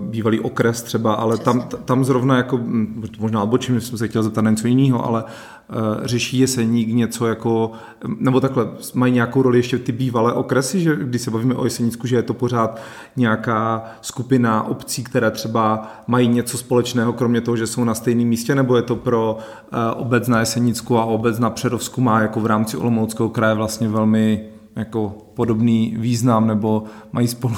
[0.09, 4.41] bývalý okres třeba, ale tam, tam zrovna jako, hm, možná odbočím, jsem se chtěl zeptat
[4.41, 5.23] na něco jiného, ale
[5.69, 7.71] Eh, řeší Jeseník něco jako,
[8.19, 12.07] nebo takhle, mají nějakou roli ještě ty bývalé okresy, že když se bavíme o Jesenícku,
[12.07, 12.81] že je to pořád
[13.15, 18.55] nějaká skupina obcí, které třeba mají něco společného, kromě toho, že jsou na stejném místě,
[18.55, 22.45] nebo je to pro eh, obec na Jesenicku a obec na Přerovsku má jako v
[22.45, 27.55] rámci Olomouckého kraje vlastně velmi jako podobný význam, nebo mají spolu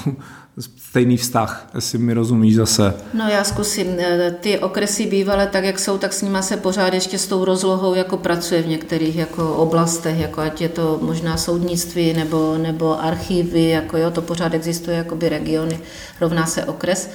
[0.60, 2.94] stejný vztah, jestli mi rozumíš zase.
[3.14, 3.88] No já zkusím.
[4.00, 7.46] Eh, ty okresy bývalé tak, jak jsou, tak s nimi se pořád ještě s tou
[7.46, 13.04] rozlohou jako pracuje v některých jako oblastech, jako ať je to možná soudnictví nebo, nebo
[13.04, 15.80] archivy, jako jo, to pořád existuje, jako by regiony,
[16.22, 17.10] rovná se okres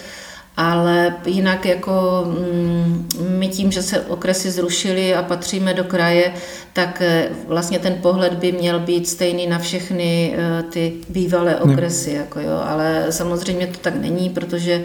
[0.57, 6.33] ale jinak jako mm, my tím, že se okresy zrušily a patříme do kraje,
[6.73, 12.13] tak eh, vlastně ten pohled by měl být stejný na všechny eh, ty bývalé okresy,
[12.13, 14.85] jako jo, ale samozřejmě to tak není, protože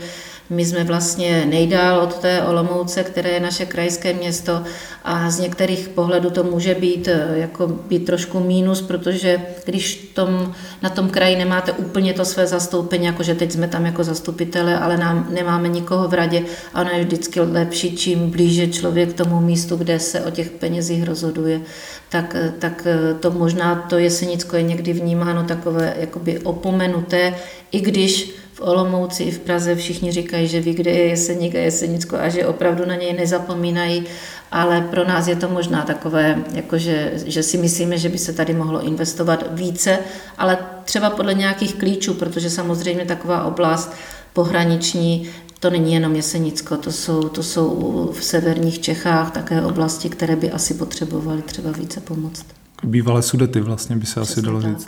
[0.50, 4.64] my jsme vlastně nejdál od té Olomouce, které je naše krajské město
[5.04, 10.54] a z některých pohledů to může být, eh, jako být trošku mínus, protože když tom,
[10.82, 14.80] na tom kraji nemáte úplně to své zastoupení, jako že teď jsme tam jako zastupitele,
[14.80, 19.40] ale nám, nemáme nikoho v radě a ono je vždycky lepší, čím blíže člověk tomu
[19.40, 21.62] místu, kde se o těch penězích rozhoduje,
[22.10, 27.36] tak, eh, tak eh, to možná to Jesenicko je někdy vnímáno takové jakoby opomenuté,
[27.72, 31.60] i když v Olomouci i v Praze všichni říkají, že ví, kde je Jeseník a
[31.60, 34.04] Jesenicko a že opravdu na něj nezapomínají,
[34.52, 38.54] ale pro nás je to možná takové, jakože, že si myslíme, že by se tady
[38.54, 40.00] mohlo investovat více,
[40.38, 43.94] ale třeba podle nějakých klíčů, protože samozřejmě taková oblast
[44.34, 50.36] pohraniční, to není jenom Jesenicko, to jsou, to jsou v severních Čechách také oblasti, které
[50.36, 52.46] by asi potřebovaly třeba více pomoct.
[52.84, 54.88] Bývalé sudety vlastně by se Přesně asi dalo říct.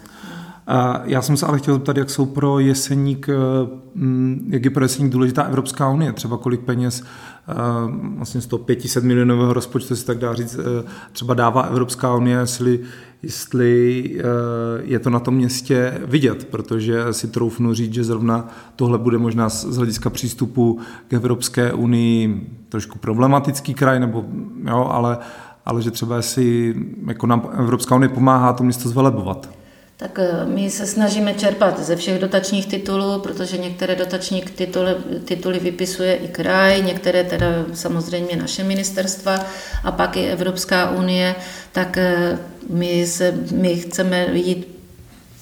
[1.03, 3.33] Já jsem se ale chtěl zeptat, jak jsou pro Jeseník, eh,
[3.95, 7.53] mm, jak je pro Jeseník důležitá Evropská unie, třeba kolik peněz eh,
[8.17, 12.37] vlastně z toho 500 milionového rozpočtu se tak dá říct, eh, třeba dává Evropská unie,
[12.37, 12.79] jestli,
[13.23, 14.03] jestli
[14.83, 19.49] je to na tom městě vidět, protože si troufnu říct, že zrovna tohle bude možná
[19.49, 24.25] z hlediska přístupu k Evropské unii trošku problematický kraj, nebo
[24.67, 25.17] jo, ale,
[25.65, 26.75] ale že třeba si
[27.07, 29.59] jako nám Evropská unie pomáhá to město zvelebovat.
[29.99, 35.59] Tak eh, my se snažíme čerpat ze všech dotačních titulů, protože některé dotační tituly, tituly
[35.59, 39.45] vypisuje i kraj, některé teda samozřejmě naše ministerstva
[39.83, 41.35] a pak i Evropská unie,
[41.71, 42.37] tak eh,
[42.69, 44.78] my, se, my chceme jít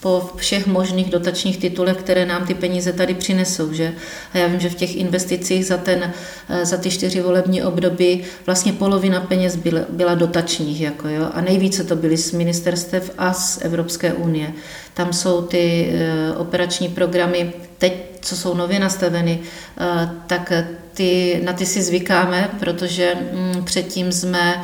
[0.01, 3.73] po všech možných dotačních titulech, které nám ty peníze tady přinesou.
[3.73, 3.93] Že?
[4.33, 6.13] A já vím, že v těch investicích za, ten,
[6.49, 10.81] eh, za ty čtyři volební období vlastně polovina peněz byla, byla dotačních.
[10.81, 11.29] Jako, jo?
[11.33, 14.53] A nejvíce to byly z ministerstev a z Evropské unie.
[14.93, 19.39] Tam jsou ty eh, operační programy, teď, co jsou nově nastaveny,
[19.79, 20.51] eh, tak
[20.93, 24.63] ty, na ty si zvykáme, protože mm, předtím jsme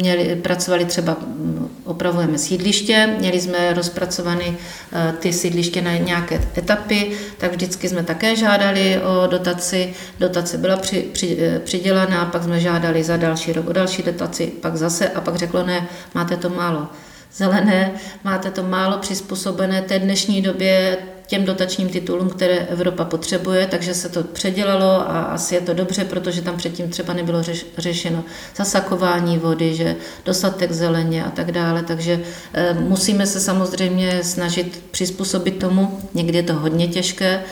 [0.00, 4.56] měli, pracovali třeba, mm, opravujeme sídliště, měli jsme rozpracovány
[4.92, 9.94] eh, ty sídliště na nějaké etapy, tak vždycky jsme také žádali o dotaci.
[10.20, 14.46] Dotace byla při, při, eh, přidělená, pak jsme žádali za další rok o další dotaci,
[14.60, 16.88] pak zase a pak řeklo ne, máte to málo
[17.32, 17.92] zelené,
[18.24, 20.98] máte to málo přizpůsobené té dnešní době
[21.30, 26.04] těm dotačním titulům, které Evropa potřebuje, takže se to předělalo a asi je to dobře,
[26.04, 28.24] protože tam předtím třeba nebylo řeš, řešeno
[28.56, 32.20] zasakování vody, že dostatek zeleně a tak dále, takže
[32.54, 37.42] e, musíme se samozřejmě snažit přizpůsobit tomu, někdy je to hodně těžké,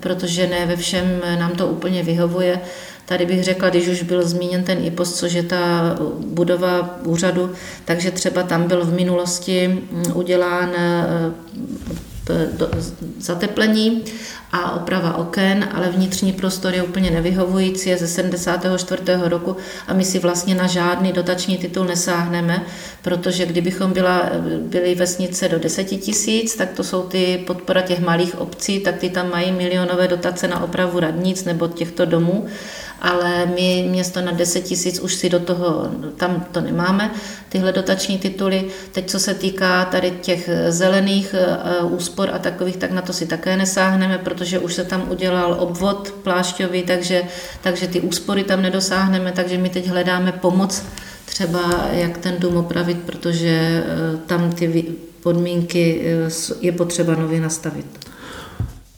[0.00, 2.60] protože ne ve všem nám to úplně vyhovuje.
[3.06, 5.94] Tady bych řekla, když už byl zmíněn ten IPOS, což je ta
[6.26, 7.52] budova úřadu,
[7.84, 11.32] takže třeba tam byl v minulosti mm, udělán e,
[12.58, 12.70] do,
[13.18, 14.02] zateplení
[14.52, 19.02] a oprava oken, ale vnitřní prostor je úplně nevyhovující, je ze 74.
[19.24, 19.56] roku
[19.88, 22.62] a my si vlastně na žádný dotační titul nesáhneme,
[23.02, 24.22] protože kdybychom byla,
[24.60, 29.10] byli vesnice do 10 tisíc, tak to jsou ty podpora těch malých obcí, tak ty
[29.10, 32.46] tam mají milionové dotace na opravu radnic nebo těchto domů
[33.04, 37.10] ale my město na 10 tisíc už si do toho, tam to nemáme,
[37.48, 38.64] tyhle dotační tituly.
[38.92, 43.26] Teď, co se týká tady těch zelených eh, úspor a takových, tak na to si
[43.26, 47.22] také nesáhneme, protože už se tam udělal obvod plášťový, takže,
[47.60, 50.84] takže ty úspory tam nedosáhneme, takže my teď hledáme pomoc
[51.24, 54.84] třeba, jak ten dům opravit, protože eh, tam ty
[55.22, 58.13] podmínky eh, je potřeba nově nastavit.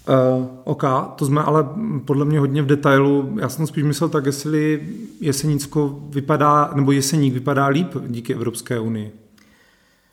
[0.09, 0.85] Uh, OK,
[1.17, 1.67] to jsme ale
[2.05, 3.37] podle mě hodně v detailu.
[3.41, 4.89] Já jsem spíš myslel tak, jestli
[5.21, 9.13] Jesenicko vypadá, nebo Jeseník vypadá líp díky Evropské unii.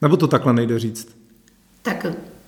[0.02, 1.16] Nebo to takhle nejde říct?
[1.82, 2.06] Tak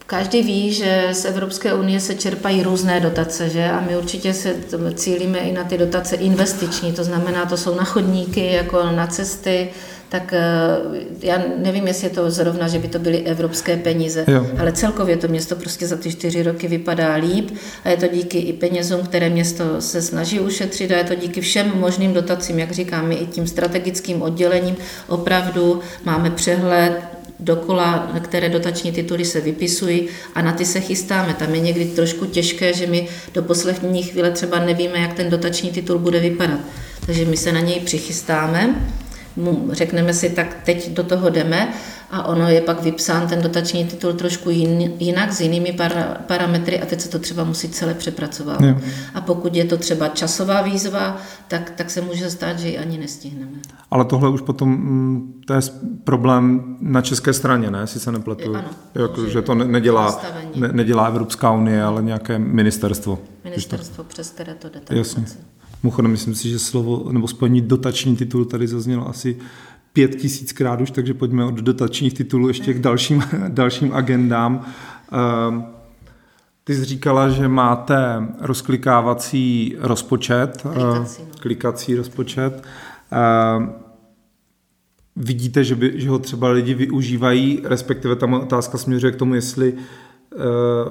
[0.07, 3.69] každý ví, že z Evropské unie se čerpají různé dotace, že?
[3.69, 4.55] A my určitě se
[4.93, 9.69] cílíme i na ty dotace investiční, to znamená, to jsou na chodníky, jako na cesty,
[10.19, 10.39] tak eh,
[11.21, 14.47] já nevím, jestli je to zrovna, že by to byly evropské peníze, jo.
[14.57, 17.51] ale celkově to město prostě za ty čtyři roky vypadá líp
[17.83, 21.41] a je to díky i penězům, které město se snaží ušetřit a je to díky
[21.41, 24.75] všem možným dotacím, jak říkám, my i tím strategickým oddělením
[25.07, 26.93] opravdu máme přehled,
[27.39, 31.33] dokola, které dotační tituly se vypisují a na ty se chystáme.
[31.33, 35.69] Tam je někdy trošku těžké, že my do poslední chvíle třeba nevíme, jak ten dotační
[35.71, 36.59] titul bude vypadat.
[37.05, 38.75] Takže my se na něj přichystáme
[39.71, 41.73] řekneme si, tak teď do toho jdeme
[42.11, 46.81] a ono je pak vypsán ten dotační titul trošku jin, jinak, s jinými para, parametry
[46.81, 48.61] a teď se to třeba musí celé přepracovat.
[48.61, 48.75] Jo.
[49.13, 51.17] A pokud je to třeba časová výzva,
[51.47, 53.57] tak, tak se může stát, že ji ani nestihneme.
[53.91, 55.59] Ale tohle už potom, mm, to je
[56.03, 58.55] problém na české straně, ne, jestli se nepletu.
[58.55, 58.69] Ano.
[58.95, 60.21] Jako, že to nedělá,
[60.55, 63.19] ne, nedělá Evropská unie, ale nějaké ministerstvo.
[63.43, 64.81] Ministerstvo, přes které to jde.
[64.89, 65.25] Jasně.
[65.85, 69.37] Mimochodem, myslím si, že slovo nebo spojení dotační titul tady zaznělo asi
[69.93, 74.65] pět tisíckrát už, takže pojďme od dotačních titulů ještě k dalším, dalším agendám.
[75.11, 75.65] Ehm,
[76.63, 81.27] ty jsi říkala, že máte rozklikávací rozpočet, klikací, no.
[81.39, 82.63] klikací rozpočet.
[83.11, 83.73] Ehm,
[85.15, 89.73] vidíte, že, by, že ho třeba lidi využívají, respektive tam otázka směřuje k tomu, jestli
[89.73, 90.04] Uh,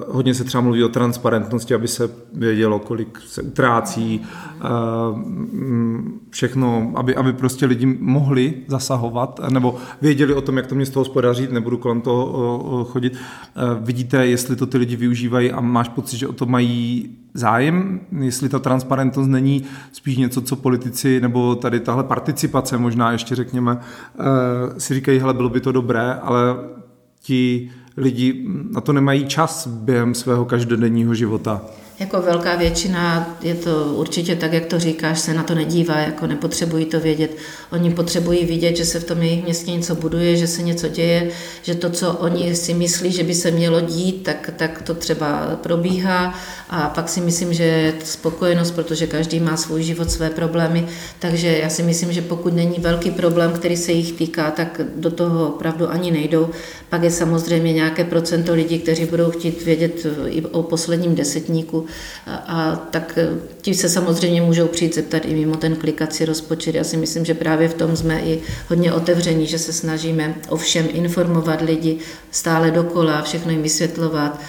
[0.07, 5.19] hodně se třeba mluví o transparentnosti, aby se vědělo, kolik se utrácí, uh,
[6.29, 11.47] všechno, aby, aby prostě lidi mohli zasahovat, nebo věděli o tom, jak to město hospodaří,
[11.51, 13.17] nebudu kolem toho uh, chodit.
[13.81, 18.49] Vidíte, jestli to ty lidi využívají a máš pocit, že o to mají zájem, jestli
[18.49, 23.79] ta transparentnost není spíš něco, co politici, nebo tady tahle participace možná ještě řekněme,
[24.77, 26.55] si říkají, hele, bylo by to dobré, ale
[27.21, 31.61] ti lidi na to nemají čas během svého každodenního života.
[31.99, 36.27] Jako velká většina je to určitě tak, jak to říkáš, se na to nedívá, jako
[36.27, 37.37] nepotřebují to vědět.
[37.71, 41.29] Oni potřebují vidět, že se v tom jejich městě něco buduje, že se něco děje,
[41.61, 45.59] že to, co oni si myslí, že by se mělo dít, tak, tak to třeba
[45.63, 46.33] probíhá
[46.69, 50.87] a pak si myslím, že je spokojenost, protože každý má svůj život, své problémy,
[51.19, 55.11] takže já si myslím, že pokud není velký problém, který se jich týká, tak do
[55.11, 56.49] toho opravdu ani nejdou.
[56.89, 61.84] Pak je samozřejmě nějaké procento lidí, kteří budou chtít vědět i o posledním desetníku,
[62.25, 63.19] A, a tak
[63.61, 66.75] ti se samozřejmě můžou přijít zeptat i mimo ten klikací rozpočet.
[66.75, 70.57] Já si myslím, že právě v tom jsme i hodně otevření, že se snažíme o
[70.57, 71.97] všem informovat lidi
[72.31, 74.41] stále dokola, všechno jim vysvětlovat,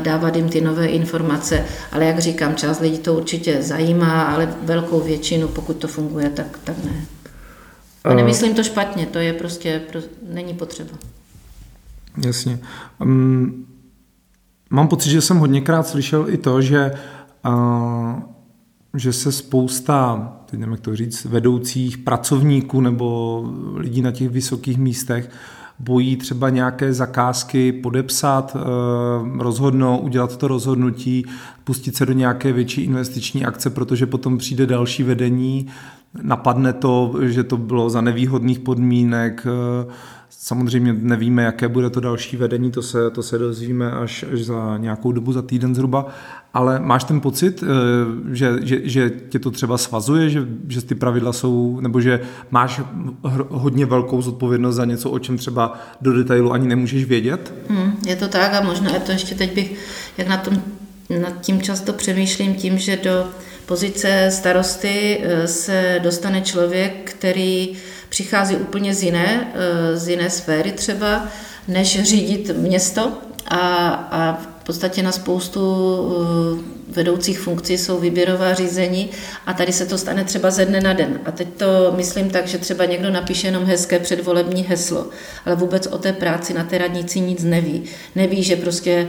[0.00, 1.64] dávat jim ty nové informace.
[1.92, 6.58] Ale jak říkám, část lidí to určitě zajímá, ale velkou většinu, pokud to funguje, tak,
[6.64, 7.06] tak ne.
[8.04, 10.90] A nemyslím to špatně, to je prostě, pro, není potřeba.
[12.24, 12.58] Jasně.
[13.00, 13.66] Um,
[14.72, 16.92] mám pocit, že jsem hodněkrát slyšel i to, že,
[17.46, 18.20] uh,
[18.94, 24.78] že se spousta, teď nevím, jak to říct, vedoucích pracovníků nebo lidí na těch vysokých
[24.78, 25.30] místech
[25.78, 28.56] bojí třeba nějaké zakázky podepsat,
[29.38, 31.26] rozhodnout, udělat to rozhodnutí,
[31.64, 35.66] pustit se do nějaké větší investiční akce, protože potom přijde další vedení,
[36.22, 39.46] napadne to, že to bylo za nevýhodných podmínek,
[40.44, 44.78] Samozřejmě nevíme, jaké bude to další vedení, to se, to se dozvíme až, až za
[44.78, 46.06] nějakou dobu, za týden zhruba,
[46.54, 47.66] ale máš ten pocit, eh,
[48.34, 52.20] že, že, že tě to třeba svazuje, že, že ty pravidla jsou, nebo že
[52.50, 52.80] máš
[53.48, 57.54] hodně velkou zodpovědnost za něco, o čem třeba do detailu ani nemůžeš vědět?
[57.68, 59.78] Hmm, je to tak a možná je to ještě teď bych,
[60.18, 60.62] jak na tom,
[61.22, 63.26] nad tím často přemýšlím tím, že do
[63.72, 67.72] pozice starosty eh, se dostane člověk, který
[68.08, 71.28] přichází úplně z jiné, eh, z jiné sféry třeba,
[71.68, 73.12] než řídit město
[73.48, 73.58] a,
[74.10, 79.10] a v podstatě na spoustu eh, vedoucích funkcí jsou výběrová řízení
[79.46, 81.20] a tady se to stane třeba ze dne na den.
[81.24, 85.06] A teď to myslím tak, že třeba někdo napíše jenom hezké předvolební heslo,
[85.46, 87.84] ale vůbec o té práci na té radnici nic neví.
[88.14, 89.08] Neví, že prostě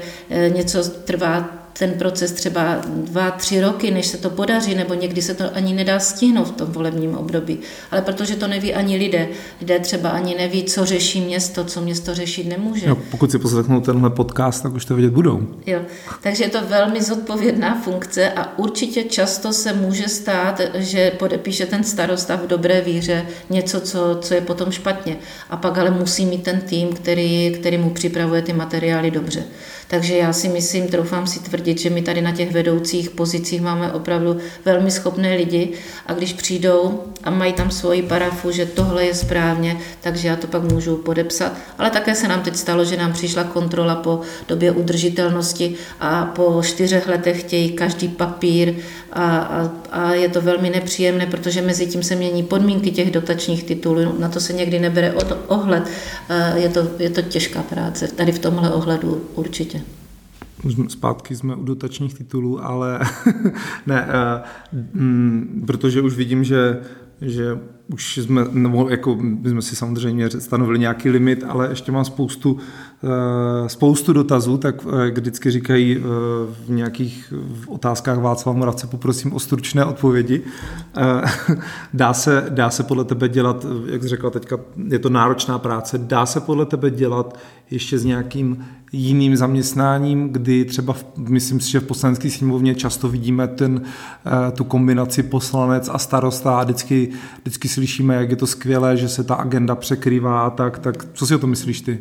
[0.49, 5.33] něco trvá ten proces třeba dva, tři roky, než se to podaří, nebo někdy se
[5.33, 7.59] to ani nedá stihnout v tom volebním období.
[7.91, 9.27] Ale protože to neví ani lidé.
[9.61, 12.87] Lidé třeba ani neví, co řeší město, co město řešit nemůže.
[12.87, 15.47] No, pokud si poslechnou tenhle podcast, tak už to vědět budou.
[15.65, 15.79] Jo,
[16.23, 21.83] takže je to velmi zodpovědná funkce a určitě často se může stát, že podepíše ten
[21.83, 25.17] starosta v dobré víře něco, co, co je potom špatně.
[25.49, 29.43] A pak ale musí mít ten tým, který, který mu připravuje ty materiály dobře.
[29.87, 33.91] Takže já si myslím, troufám si tvrdit, že my tady na těch vedoucích pozicích máme
[33.91, 35.71] opravdu velmi schopné lidi
[36.07, 40.47] a když přijdou a mají tam svoji parafu, že tohle je správně, takže já to
[40.47, 41.53] pak můžu podepsat.
[41.77, 46.61] Ale také se nám teď stalo, že nám přišla kontrola po době udržitelnosti a po
[46.63, 48.73] čtyřech letech chtějí každý papír
[49.11, 53.63] a, a, a je to velmi nepříjemné, protože mezi tím se mění podmínky těch dotačních
[53.63, 55.13] titulů, na to se někdy nebere
[55.47, 55.83] ohled.
[56.55, 59.81] Je to, je to těžká práce, tady v tomhle ohledu určitě.
[60.63, 62.99] Už zpátky jsme u dotačních titulů, ale
[63.87, 66.81] ne, uh, protože už vidím, že
[67.25, 67.59] že
[67.93, 72.57] už jsme, nebo jako my jsme si samozřejmě stanovili nějaký limit, ale ještě mám spoustu,
[72.59, 72.92] eh,
[73.67, 75.97] spoustu dotazů, tak eh, vždycky říkají
[76.65, 77.33] v nějakých
[77.67, 80.41] otázkách Václava Moravce, poprosím o stručné odpovědi.
[81.93, 85.97] Dá se, dá se podle tebe dělat, jak jsi řekla teďka, je to náročná práce,
[85.97, 87.39] dá se podle tebe dělat
[87.71, 93.09] ještě s nějakým jiným zaměstnáním, kdy třeba, v, myslím si, že v poslanecké sněmovně často
[93.09, 93.81] vidíme ten,
[94.25, 97.09] eh, tu kombinaci poslanec a starosta a vždycky,
[97.41, 101.35] vždycky slyšíme, jak je to skvělé, že se ta agenda překrývá, tak, tak co si
[101.35, 101.99] o to myslíš ty?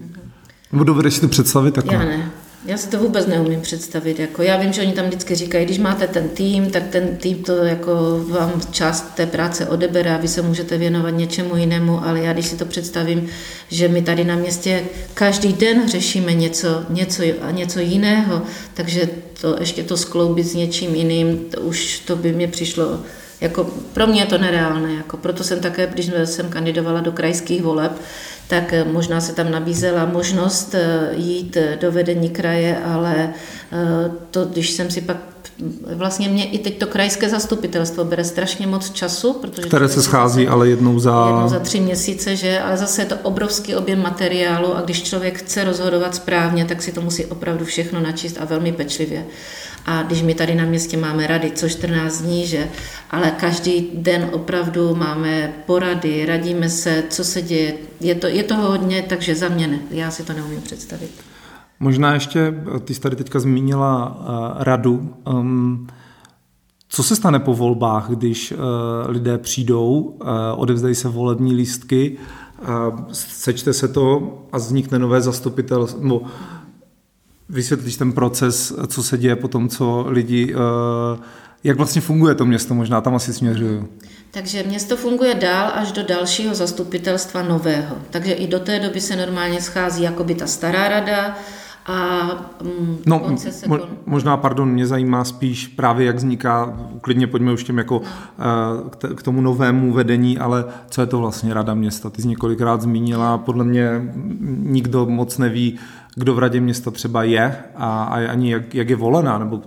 [0.72, 1.74] Nebo dovedeš si to představit?
[1.74, 1.94] Takhle?
[1.94, 2.30] Já ne.
[2.66, 4.18] Já si to vůbec neumím představit.
[4.18, 7.42] Jako já vím, že oni tam vždycky říkají, když máte ten tým, tak ten tým
[7.42, 12.20] to jako vám část té práce odebere a vy se můžete věnovat něčemu jinému, ale
[12.20, 13.28] já když si to představím,
[13.68, 18.42] že my tady na městě každý den řešíme něco, něco něco jiného,
[18.74, 19.08] takže
[19.40, 23.00] to ještě to skloubit s něčím jiným, to už to by mě přišlo
[23.42, 24.92] jako pro mě je to nereálné.
[24.92, 27.92] Jako proto jsem také, když jsem kandidovala do krajských voleb,
[28.52, 33.34] tak eh, možná se tam nabízela možnost eh, jít eh, do vedení kraje, ale
[34.30, 35.16] to, když jsem si pak
[35.94, 40.48] vlastně mě i teď to krajské zastupitelstvo bere strašně moc času, protože které se schází
[40.48, 41.26] ale jednou za...
[41.26, 45.38] jednou za tři měsíce, že, ale zase je to obrovský objem materiálu a když člověk
[45.38, 49.24] chce rozhodovat správně, tak si to musí opravdu všechno načíst a velmi pečlivě.
[49.86, 52.68] A když my tady na městě máme rady, co 14 dní, že,
[53.10, 57.74] ale každý den opravdu máme porady, radíme se, co se děje.
[58.00, 59.78] Je to, je toho hodně, takže za mě ne.
[59.90, 61.10] Já si to neumím představit.
[61.80, 62.54] Možná ještě,
[62.84, 65.14] ty jsi tady teďka zmínila uh, radu.
[65.32, 65.86] Um,
[66.88, 68.58] co se stane po volbách, když uh,
[69.08, 72.16] lidé přijdou, uh, odevzdají se volební lístky,
[72.62, 72.68] uh,
[73.12, 76.22] sečte se to a vznikne nové zastupitelstvo,
[77.48, 80.60] vysvětlíš ten proces, co se děje po tom, co lidi, uh,
[81.64, 83.88] jak vlastně funguje to město, možná tam asi směřuju.
[84.30, 87.96] Takže město funguje dál až do dalšího zastupitelstva nového.
[88.10, 91.36] Takže i do té doby se normálně schází jakoby ta stará rada,
[91.86, 92.24] a
[92.62, 97.64] mm, no, se mo, možná, pardon, mě zajímá spíš právě, jak vzniká, klidně pojďme už
[97.64, 98.02] těm jako
[98.38, 98.90] no.
[98.90, 102.10] k, k tomu novému vedení, ale co je to vlastně Rada města?
[102.10, 104.12] Ty jsi několikrát zmínila, podle mě
[104.46, 105.78] nikdo moc neví,
[106.14, 109.60] kdo v Radě města třeba je a, a ani jak, jak je volená, nebo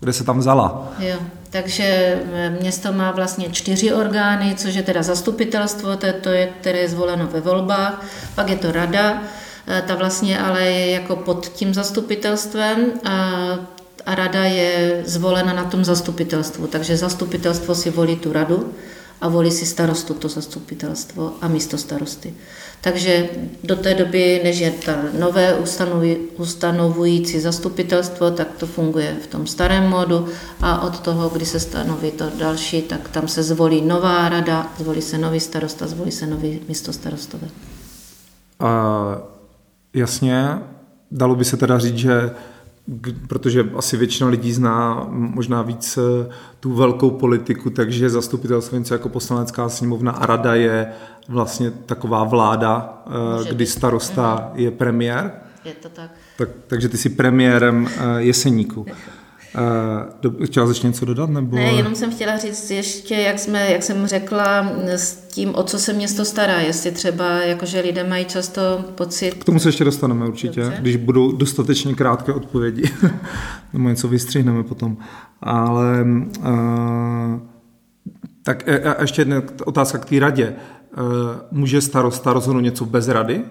[0.00, 0.92] kde se tam vzala.
[0.98, 1.16] Jo.
[1.50, 2.18] Takže
[2.60, 6.30] město má vlastně čtyři orgány, což je teda zastupitelstvo, to je, to
[6.60, 9.22] které je zvoleno ve volbách, pak je to rada,
[9.68, 13.34] Eh, ta vlastně ale je jako pod tím zastupitelstvem a,
[14.06, 18.72] a rada je zvolena na tom zastupitelstvu, takže zastupitelstvo si volí tu radu
[19.20, 22.34] a volí si starostu to zastupitelstvo a místo starosty.
[22.80, 23.28] Takže
[23.64, 25.58] do té doby, než je ta nové
[26.36, 30.28] ustanovující zastupitelstvo, tak to funguje v tom starém modu
[30.60, 35.02] a od toho, kdy se stanoví to další, tak tam se zvolí nová rada, zvolí
[35.02, 37.48] se nový starosta, zvolí se nový místo starostové.
[38.60, 39.38] A
[39.94, 40.58] Jasně,
[41.10, 42.30] dalo by se teda říct, že
[43.28, 46.28] protože asi většina lidí zná možná víc eh,
[46.60, 50.92] tu velkou politiku, takže zastupitelstvo něco jako poslanecká sněmovna a rada je
[51.28, 54.58] vlastně taková vláda, eh, Může kdy starosta mm-hmm.
[54.58, 55.32] je premiér.
[55.64, 56.10] Je to tak.
[56.38, 56.48] tak.
[56.66, 58.86] Takže ty jsi premiérem eh, Jeseníku.
[59.54, 61.30] Uh, chtěla jsi něco dodat?
[61.30, 61.56] Nebo...
[61.56, 65.78] Ne, jenom jsem chtěla říct ještě, jak, jsme, jak jsem řekla, s tím, o co
[65.78, 69.34] se město stará, jestli třeba, jakože lidé mají často pocit...
[69.34, 70.78] K tomu se ještě dostaneme určitě, Dobře.
[70.80, 72.82] když budou dostatečně krátké odpovědi.
[73.72, 74.96] nebo něco vystřihneme potom.
[75.42, 76.04] Ale
[76.38, 77.40] uh,
[78.42, 80.54] tak a, a ještě jedna otázka k té radě.
[80.98, 81.04] Uh,
[81.50, 83.44] může starosta rozhodnout něco bez rady?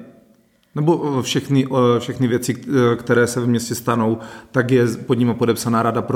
[0.76, 1.68] Nebo všechny,
[2.00, 2.54] všechny věci,
[2.96, 4.18] které se v městě stanou,
[4.52, 6.08] tak je pod nimi podepsaná rada.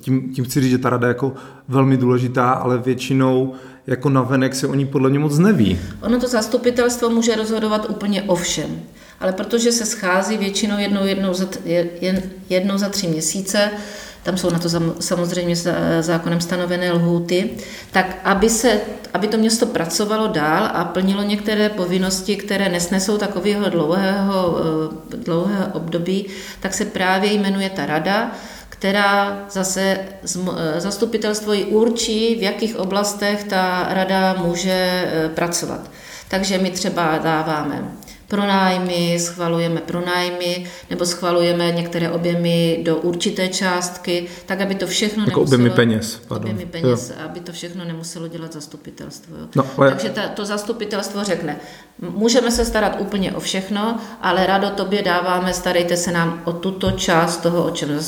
[0.00, 1.32] Tím, tím chci říct, že ta rada je jako
[1.68, 3.54] velmi důležitá, ale většinou
[3.86, 5.78] jako navenek se o ní podle mě moc neví.
[6.00, 8.82] Ono to zastupitelstvo může rozhodovat úplně o všem.
[9.20, 11.46] Ale protože se schází většinou jednou, jednou, za,
[12.48, 13.70] jednou za tři měsíce,
[14.22, 14.68] tam jsou na to
[15.00, 15.56] samozřejmě
[16.00, 17.50] zákonem stanovené lhůty,
[17.92, 18.80] tak aby, se,
[19.14, 24.58] aby to město pracovalo dál a plnilo některé povinnosti, které nesnesou takového dlouhého,
[25.12, 26.26] eh, dlouhého období,
[26.60, 28.32] tak se právě jmenuje ta rada,
[28.68, 35.90] která zase eh, zastupitelstvo ji určí, v jakých oblastech ta rada může eh, pracovat.
[36.28, 38.01] Takže my třeba dáváme
[38.32, 45.40] pronájmy, schvalujeme pronájmy nebo schvalujeme některé objemy do určité částky, tak aby to všechno jako
[45.40, 45.56] nemuselo...
[45.56, 46.22] objemy peněz.
[46.28, 46.50] Pardon.
[46.50, 47.24] Objemy peněz, jo.
[47.24, 49.36] aby to všechno nemuselo dělat zastupitelstvo.
[49.36, 49.46] Jo.
[49.56, 49.88] No, ale...
[49.90, 51.56] Takže ta, to zastupitelstvo řekne,
[51.98, 56.90] můžeme se starat úplně o všechno, ale rado tobě dáváme, starejte se nám o tuto
[56.90, 58.00] část toho, o čem uh,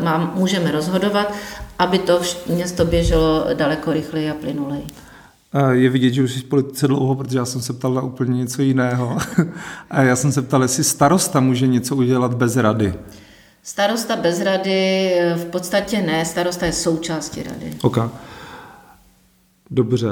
[0.00, 1.32] mám, můžeme rozhodovat,
[1.78, 4.86] aby to město běželo daleko rychleji a plynuleji.
[5.70, 8.38] Je vidět, že už jsi v politice dlouho, protože já jsem se ptal na úplně
[8.38, 9.18] něco jiného.
[9.90, 12.94] A já jsem se ptal, jestli starosta může něco udělat bez rady.
[13.62, 17.74] Starosta bez rady v podstatě ne, starosta je součástí rady.
[17.82, 17.98] Ok.
[19.70, 20.10] Dobře.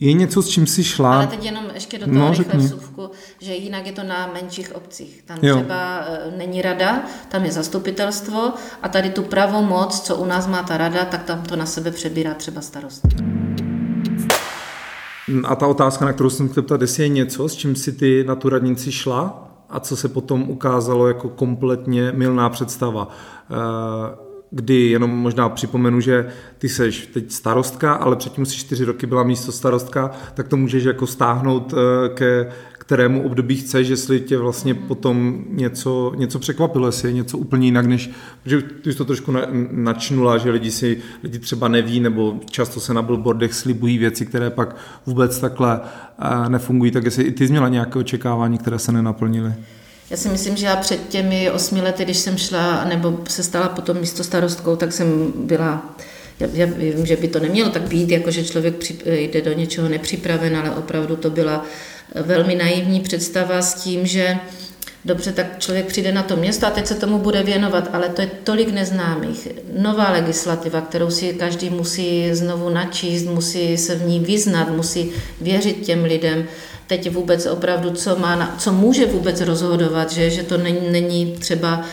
[0.00, 1.16] Je něco, s čím si šla?
[1.16, 3.10] Ale teď jenom ještě do toho no, rychle vsuvku,
[3.40, 5.22] že jinak je to na menších obcích.
[5.26, 5.56] Tam jo.
[5.56, 8.52] třeba e, není rada, tam je zastupitelstvo
[8.82, 11.90] a tady tu pravomoc, co u nás má ta rada, tak tam to na sebe
[11.90, 13.08] přebírá třeba starosta.
[15.44, 18.24] A ta otázka, na kterou jsem chtěl ptat, jestli je něco, s čím si ty
[18.24, 23.08] na tu radnici šla a co se potom ukázalo jako kompletně milná představa.
[23.50, 26.28] Eh, kdy jenom možná připomenu, že
[26.58, 30.84] ty seš teď starostka, ale předtím si čtyři roky byla místo starostka, tak to můžeš
[30.84, 32.52] jako stáhnout eh, ke
[32.90, 37.86] kterému období chceš, jestli tě vlastně potom něco, něco překvapilo, jestli je něco úplně jinak,
[37.86, 38.10] než,
[38.46, 39.34] že ty jsi to trošku
[39.70, 44.50] načnula, že lidi si, lidi třeba neví, nebo často se na billboardech slibují věci, které
[44.50, 44.76] pak
[45.06, 45.80] vůbec takhle
[46.18, 49.52] eh, nefungují, tak jestli i ty jsi měla nějaké očekávání, které se nenaplnily.
[50.10, 53.68] Já si myslím, že já před těmi osmi lety, když jsem šla, nebo se stala
[53.68, 55.96] potom místo starostkou, tak jsem byla
[56.40, 59.52] já, já vím, že by to nemělo tak být, jako že člověk při, jde do
[59.52, 61.66] něčeho nepřipraven, ale opravdu to byla
[62.14, 64.38] velmi naivní představa s tím, že
[65.04, 68.20] dobře, tak člověk přijde na to město a teď se tomu bude věnovat, ale to
[68.20, 69.48] je tolik neznámých.
[69.78, 75.86] Nová legislativa, kterou si každý musí znovu načíst, musí se v ní vyznat, musí věřit
[75.86, 76.44] těm lidem.
[76.86, 81.84] Teď vůbec opravdu, co, má, co může vůbec rozhodovat, že, že to není, není třeba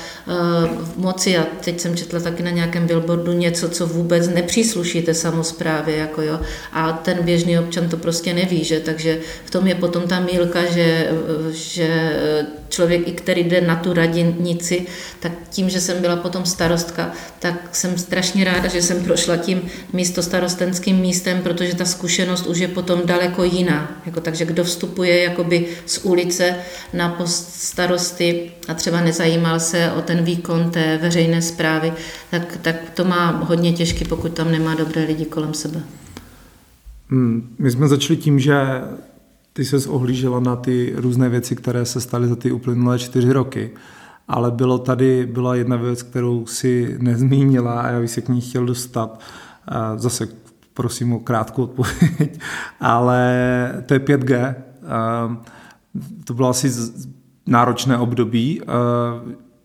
[0.96, 5.96] moci a teď jsem četla taky na nějakém billboardu něco, co vůbec nepřísluší té samozprávě,
[5.96, 6.40] jako jo,
[6.74, 10.66] a ten běžný občan to prostě neví, že, takže v tom je potom ta mílka,
[10.66, 11.10] že,
[11.52, 12.14] že
[12.70, 14.86] člověk, i který jde na tu radinici,
[15.20, 19.62] tak tím, že jsem byla potom starostka, tak jsem strašně ráda, že jsem prošla tím
[19.94, 24.02] místo starostenským místem, protože ta zkušenost už je potom daleko jiná.
[24.06, 26.56] Jako, takže kdo vstupuje jakoby z ulice
[26.94, 31.94] na post starosty a třeba nezajímal se o ten výkon té veřejné zprávy,
[32.32, 35.84] tak, tak to má hodně těžký, pokud tam nemá dobré lidi kolem sebe.
[37.10, 38.82] Hmm, my jsme začali tím, že
[39.54, 43.72] ty se ohlížela na ty různé věci, které se staly za ty uplynulé čtyři roky.
[44.28, 48.42] Ale bylo tady, byla jedna věc, kterou si nezmínila a já bych se k ní
[48.42, 49.20] chtěl dostat.
[49.96, 50.28] Zase
[50.74, 52.40] prosím o krátkou odpověď,
[52.80, 54.56] ale to je 5G.
[56.24, 56.72] To bylo asi
[57.46, 58.62] náročné období.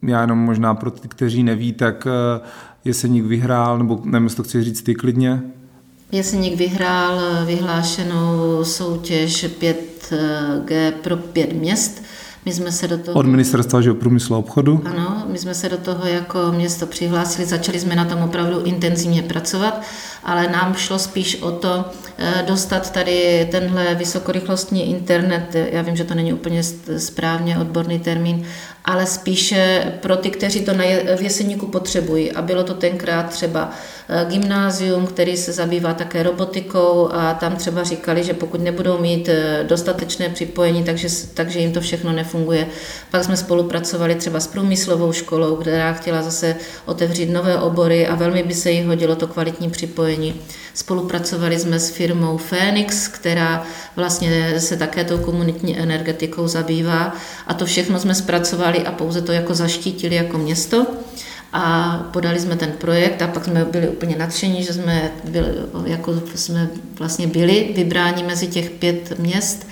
[0.02, 2.06] Já jenom možná pro ty, kteří neví, tak
[2.84, 5.42] Jeseník vyhrál, nebo nevím, jestli to chci říct ty klidně.
[6.12, 12.02] Jeseník vyhrál vyhlášenou soutěž 5G pro pět měst.
[12.44, 13.18] My jsme se do toho...
[13.18, 14.82] Od ministerstva že průmyslu a obchodu?
[14.84, 19.22] Ano, my jsme se do toho jako město přihlásili, začali jsme na tom opravdu intenzivně
[19.22, 19.82] pracovat,
[20.24, 21.84] ale nám šlo spíš o to
[22.18, 26.62] eh, dostat tady tenhle vysokorychlostní internet, já vím, že to není úplně
[26.96, 28.44] správně odborný termín,
[28.84, 30.84] ale spíše pro ty, kteří to na
[31.20, 32.32] Jeseníku potřebují.
[32.32, 33.70] A bylo to tenkrát třeba
[34.28, 39.64] gymnázium, který se zabývá také robotikou a tam třeba říkali, že pokud nebudou mít eh,
[39.68, 42.66] dostatečné připojení, takže, takže jim to všechno nefunguje.
[43.10, 48.42] Pak jsme spolupracovali třeba s průmyslovou školou, která chtěla zase otevřít nové obory a velmi
[48.42, 50.40] by se jí hodilo to kvalitní připojení.
[50.74, 57.12] Spolupracovali jsme s firmou Phoenix, která vlastně se také tou komunitní energetikou zabývá
[57.46, 60.86] a to všechno jsme zpracovali a pouze to jako zaštítili jako město
[61.52, 65.46] a podali jsme ten projekt a pak jsme byli úplně nadšení, že jsme, byli,
[65.84, 69.66] jako jsme vlastně byli vybráni mezi těch pět měst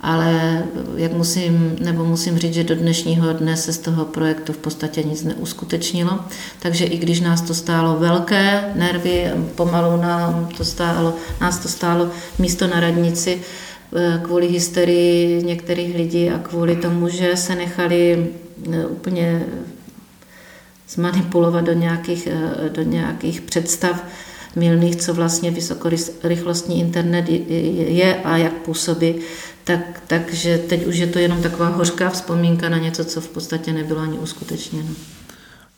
[0.00, 0.62] ale
[0.96, 5.02] jak musím, nebo musím říct, že do dnešního dne se z toho projektu v podstatě
[5.02, 6.20] nic neuskutečnilo.
[6.58, 12.10] Takže i když nás to stálo velké nervy, pomalu nám to stálo, nás to stálo
[12.38, 13.40] místo na radnici,
[13.96, 18.26] eh, kvůli hysterii některých lidí a kvůli tomu, že se nechali
[18.72, 19.46] eh, úplně
[20.90, 24.04] zmanipulovat do nějakých, eh, do nějakých představ
[24.56, 27.28] milných, co vlastně vysokorychlostní internet
[27.88, 29.14] je a jak působí,
[29.64, 33.72] tak, takže teď už je to jenom taková hořká vzpomínka na něco, co v podstatě
[33.72, 34.88] nebylo ani uskutečněno.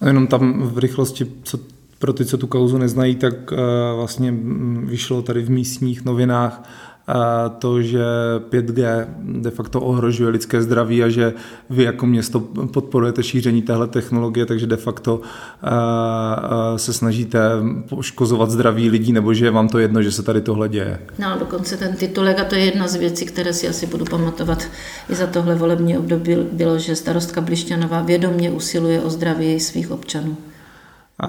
[0.01, 1.59] A jenom tam v rychlosti, co
[1.99, 3.59] pro ty, co tu kauzu neznají, tak uh,
[3.97, 4.35] vlastně
[4.85, 6.69] vyšlo tady v místních novinách
[7.59, 8.05] to, že
[8.51, 11.35] 5G de facto ohrožuje lidské zdraví a že
[11.71, 12.41] vy jako město
[12.73, 15.21] podporujete šíření téhle technologie, takže de facto
[16.77, 17.41] se snažíte
[17.89, 20.99] poškozovat zdraví lidí, nebo že je vám to jedno, že se tady tohle děje?
[21.19, 24.67] No, dokonce ten titulek, a to je jedna z věcí, které si asi budu pamatovat
[25.11, 30.37] i za tohle volební období, bylo, že starostka Blišťanová vědomě usiluje o zdraví svých občanů.
[31.21, 31.29] A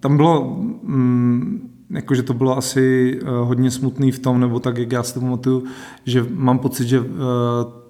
[0.00, 4.92] tam bylo mm, jakože to bylo asi eh, hodně smutný v tom, nebo tak, jak
[4.92, 5.64] já si to pamatuju,
[6.04, 7.04] že mám pocit, že eh,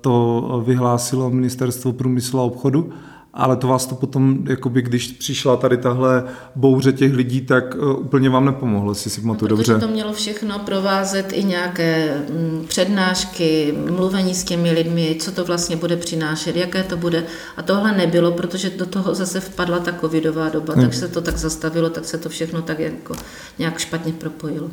[0.01, 2.93] to vyhlásilo ministerstvo průmyslu a obchodu
[3.35, 6.25] ale to vás to potom, jakoby, když přišla tady tahle
[6.57, 9.79] bouře těch lidí, tak uh, úplně vám nepomohlo, jestli si pamatuju no, dobře.
[9.79, 15.77] to mělo všechno provázet i nějaké mm, přednášky, mluvení s těmi lidmi, co to vlastně
[15.77, 17.25] bude přinášet, jaké to bude.
[17.57, 20.83] A tohle nebylo, protože do toho zase vpadla ta covidová doba, hmm.
[20.83, 23.15] tak se to tak zastavilo, tak se to všechno tak jako
[23.59, 24.71] nějak špatně propojilo.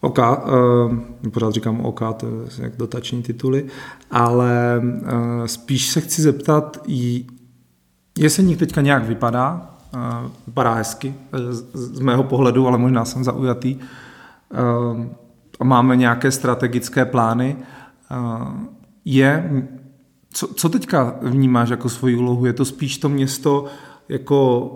[0.00, 3.66] OK, uh, pořád říkám OK, to je jak dotační tituly,
[4.10, 6.78] ale uh, spíš se chci zeptat,
[8.18, 11.38] Jeseník teďka nějak vypadá, eh, vypadá hezky eh,
[11.74, 13.76] z mého pohledu, ale možná jsem zaujatý.
[15.60, 17.56] Eh, máme nějaké strategické plány.
[19.04, 19.50] Je,
[20.32, 22.46] co, co teďka vnímáš jako svoji úlohu?
[22.46, 23.64] Je to spíš to město
[24.08, 24.70] jako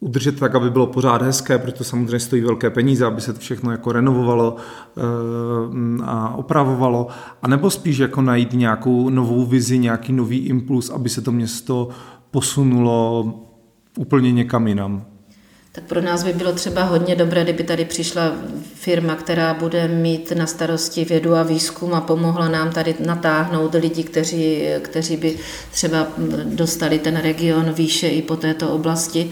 [0.00, 3.38] udržet tak, aby bylo pořád hezké, protože to samozřejmě stojí velké peníze, aby se to
[3.38, 4.56] všechno jako renovovalo
[6.04, 7.06] a opravovalo,
[7.42, 11.88] a nebo spíš jako najít nějakou novou vizi, nějaký nový impuls, aby se to město
[12.30, 13.24] posunulo
[13.98, 15.06] úplně někam jinam.
[15.76, 18.32] Tak pro nás by bylo třeba hodně dobré, kdyby tady přišla
[18.74, 24.02] firma, která bude mít na starosti vědu a výzkum a pomohla nám tady natáhnout lidi,
[24.02, 25.38] kteří, kteří by
[25.70, 26.06] třeba
[26.44, 29.30] dostali ten region výše i po této oblasti.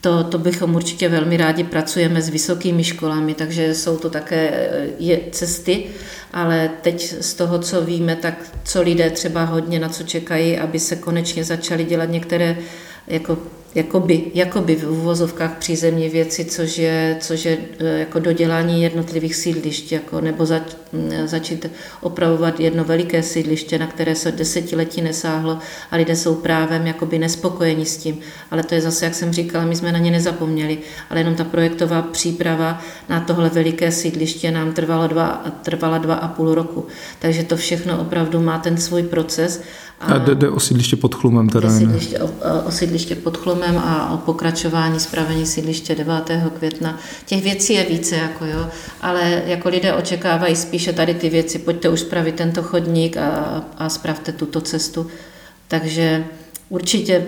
[0.00, 4.68] To, to bychom určitě velmi rádi pracujeme s vysokými školami, takže jsou to také
[4.98, 5.84] je, cesty,
[6.32, 10.78] ale teď z toho, co víme, tak co lidé třeba hodně na co čekají, aby
[10.78, 12.56] se konečně začaly dělat některé
[13.08, 13.38] jako
[13.74, 19.92] jakoby, jakoby v uvozovkách přízemní věci, což je, což je e, jako dodělání jednotlivých sídlišť,
[19.92, 20.62] jako, nebo zač,
[21.24, 25.58] začít opravovat jedno veliké sídliště, na které se desetiletí nesáhlo
[25.90, 28.18] a lidé jsou právem jakoby nespokojeni s tím.
[28.50, 30.78] Ale to je zase, jak jsem říkala, my jsme na ně nezapomněli,
[31.10, 36.28] ale jenom ta projektová příprava na tohle veliké sídliště nám trvala dva, trvala dva a
[36.28, 36.86] půl roku.
[37.18, 39.62] Takže to všechno opravdu má ten svůj proces
[40.00, 41.70] a jde, jde o sídliště pod Chlumem teda?
[41.70, 42.30] Sídliště, o,
[42.66, 46.14] o sídliště pod Chlumem a o pokračování spravení sídliště 9.
[46.58, 46.98] května.
[47.26, 48.66] Těch věcí je více, jako jo,
[49.00, 53.88] ale jako lidé očekávají spíše tady ty věci, pojďte už spravit tento chodník a, a
[53.88, 55.06] spravte tuto cestu.
[55.68, 56.24] Takže
[56.68, 57.26] určitě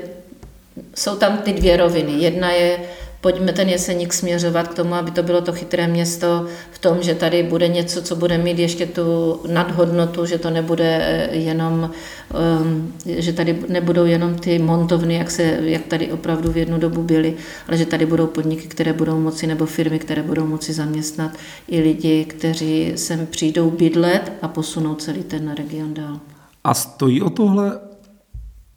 [0.95, 2.13] jsou tam ty dvě roviny.
[2.13, 2.79] Jedna je
[3.21, 7.15] pojďme ten Jeseník směřovat k tomu, aby to bylo to chytré město v tom, že
[7.15, 11.91] tady bude něco, co bude mít ještě tu nadhodnotu, že to nebude eh, jenom,
[12.35, 17.03] ehm, že tady nebudou jenom ty montovny, jak, se, jak tady opravdu v jednu dobu
[17.03, 17.35] byly,
[17.69, 21.31] ale že tady budou podniky, které budou moci, nebo firmy, které budou moci zaměstnat
[21.69, 26.21] i lidi, kteří sem přijdou bydlet a posunou celý ten region dál.
[26.65, 27.90] A stojí o tohle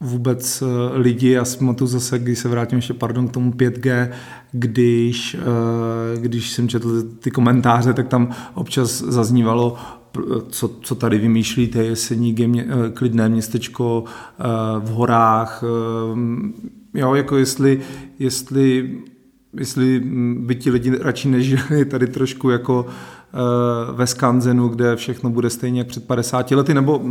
[0.04, 4.10] vůbec eh, lidi, já si pamatuju zase, když se vrátím ještě, pardon, k tomu 5G,
[4.52, 9.76] když, eh, když jsem četl ty komentáře, tak tam občas zaznívalo,
[10.50, 14.04] co, co tady vymýšlíte, Jeseník je mě, eh, klidné městečko
[14.80, 15.64] v horách,
[16.94, 17.82] jo, jako jestli,
[18.20, 18.98] jestli,
[19.54, 20.02] jestli
[20.38, 22.86] by ti lidi radši nežili tady trošku jako
[23.92, 27.02] ve Skanzenu, kde všechno bude stejně jak před 50 lety, nebo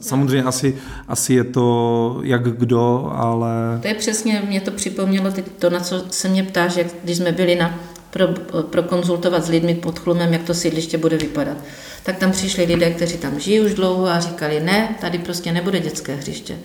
[0.00, 0.76] samozřejmě asi,
[1.08, 3.78] asi je to jak kdo, ale...
[3.82, 7.16] To je přesně, mě to připomnělo teď to, na co se mě ptáš, jak, když
[7.16, 7.78] jsme byli na,
[8.10, 8.26] pro,
[8.62, 11.56] pro konzultovat s lidmi pod Chlumem, jak to sídliště bude vypadat.
[12.02, 15.80] Tak tam přišli lidé, kteří tam žijí už dlouho a říkali, ne, tady prostě nebude
[15.80, 16.58] dětské hřiště.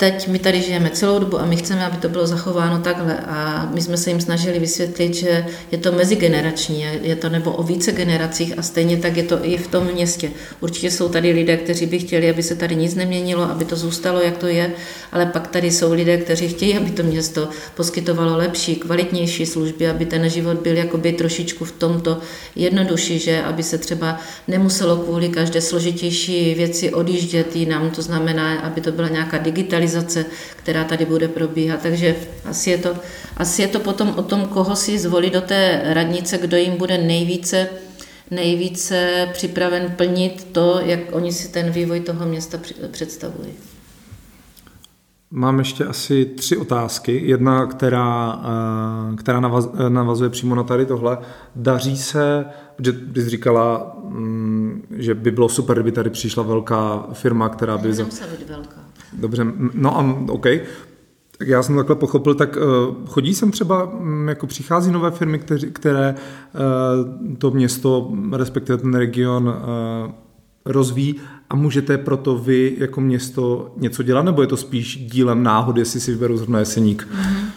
[0.00, 3.18] Teď my tady žijeme celou dobu a my chceme, aby to bylo zachováno takhle.
[3.18, 7.62] A my jsme se jim snažili vysvětlit, že je to mezigenerační, je to nebo o
[7.62, 10.30] více generacích a stejně tak je to i v tom městě.
[10.60, 14.20] Určitě jsou tady lidé, kteří by chtěli, aby se tady nic neměnilo, aby to zůstalo,
[14.20, 14.72] jak to je,
[15.12, 20.06] ale pak tady jsou lidé, kteří chtějí, aby to město poskytovalo lepší, kvalitnější služby, aby
[20.06, 22.18] ten život byl jakoby trošičku v tomto
[22.56, 28.80] jednodušší, že aby se třeba nemuselo kvůli každé složitější věci odjíždět jinam, to znamená, aby
[28.80, 30.24] to byla nějaká digitalizace digitalizace,
[30.56, 31.80] která tady bude probíhat.
[31.82, 32.96] Takže asi je to,
[33.36, 36.98] asi je to potom o tom, koho si zvolit do té radnice, kdo jim bude
[36.98, 37.68] nejvíce
[38.30, 42.58] nejvíce připraven plnit to, jak oni si ten vývoj toho města
[42.90, 43.52] představují.
[45.30, 47.22] Mám ještě asi tři otázky.
[47.24, 48.40] Jedna, která,
[49.12, 49.40] eh, která
[49.88, 51.18] navazuje přímo na tady tohle.
[51.56, 52.44] Daří se,
[52.78, 57.88] že jsi říkala, mm, že by bylo super, kdyby tady přišla velká firma, která by...
[57.88, 58.77] Být velká.
[59.12, 60.46] Dobře, no a OK.
[61.38, 65.38] Tak já jsem takhle pochopil, tak uh, chodí sem třeba, um, jako přichází nové firmy,
[65.38, 70.12] které, které uh, to město, respektive ten region uh,
[70.64, 71.16] rozvíjí
[71.50, 76.00] a můžete proto vy jako město něco dělat, nebo je to spíš dílem náhody, jestli
[76.00, 77.08] si vyberu zrovna Jeseník?
[77.12, 77.47] Mm-hmm.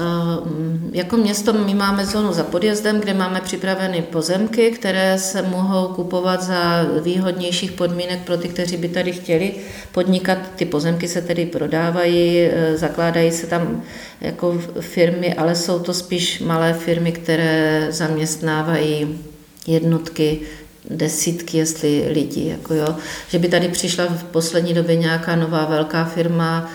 [0.00, 0.48] Eh,
[0.92, 6.42] jako město my máme zónu za podjezdem, kde máme připraveny pozemky, které se mohou kupovat
[6.42, 9.54] za výhodnějších podmínek pro ty, kteří by tady chtěli
[9.92, 10.38] podnikat.
[10.56, 13.82] Ty pozemky se tedy prodávají, eh, zakládají se tam
[14.20, 19.18] jako firmy, ale jsou to spíš malé firmy, které zaměstnávají
[19.66, 20.40] jednotky
[20.90, 22.48] desítky, jestli lidí.
[22.48, 22.96] Jako jo.
[23.28, 26.70] Že by tady přišla v poslední době nějaká nová velká firma,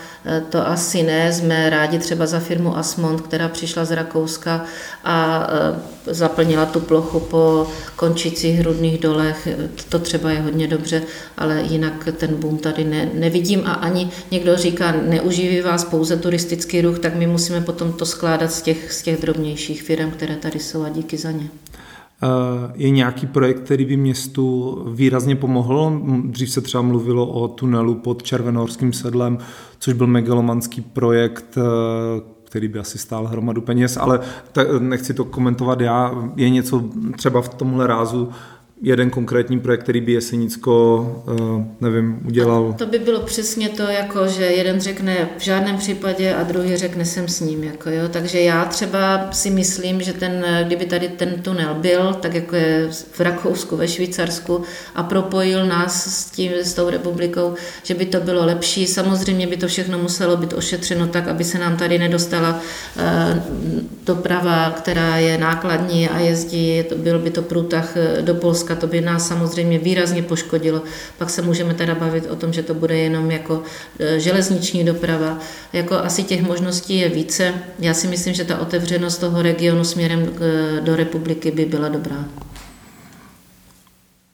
[0.49, 1.33] to asi ne.
[1.33, 4.65] Jsme rádi třeba za firmu Asmont, která přišla z Rakouska
[5.03, 9.47] a eh, zaplnila tu plochu po končících hrudných dolech.
[9.89, 11.01] To třeba je hodně dobře,
[11.37, 16.81] ale jinak ten boom tady ne, nevidím a ani někdo říká, neuživí vás pouze turistický
[16.81, 20.59] ruch, tak my musíme potom to skládat z těch, z těch drobnějších firm, které tady
[20.59, 21.47] jsou a díky za ně.
[22.25, 26.01] Eh, je nějaký projekt, který by městu výrazně pomohl?
[26.23, 29.37] Dřív se třeba mluvilo o tunelu pod Červenohorským sedlem,
[29.79, 31.61] což byl megalomanský projekt, eh,
[32.43, 34.19] který by asi stál hromadu peněz, ale
[34.79, 36.31] nechci to komentovat já.
[36.35, 36.83] Je něco
[37.17, 38.29] třeba v tomhle rázu,
[38.81, 42.75] jeden konkrétní projekt, který by Jesenicko, eh, nevím, udělal.
[42.77, 47.05] To by bylo přesně to, jako že jeden řekne v žádném případě a druhý řekne
[47.05, 47.63] jsem s ním.
[47.63, 48.09] Jako jo.
[48.09, 52.89] Takže já třeba si myslím, že ten, kdyby tady ten tunel byl, tak jako je
[53.11, 54.61] v Rakousku, ve Švýcarsku
[54.95, 57.53] a propojil nás s tím, s tou republikou,
[57.83, 58.87] že by to bylo lepší.
[58.87, 62.59] Samozřejmě by to všechno muselo být ošetřeno tak, aby se nám tady nedostala
[62.95, 63.65] uh,
[64.05, 68.87] doprava, která je nákladní a jezdí, byl by to průtah eh, do Polska Polska, to
[68.87, 70.81] by nás samozřejmě výrazně poškodilo.
[71.17, 73.63] Pak se můžeme teda bavit o tom, že to bude jenom jako
[73.99, 75.39] e, železniční doprava.
[75.73, 77.53] Jako asi těch možností je více.
[77.79, 82.25] Já si myslím, že ta otevřenost toho regionu směrem e, do republiky by byla dobrá.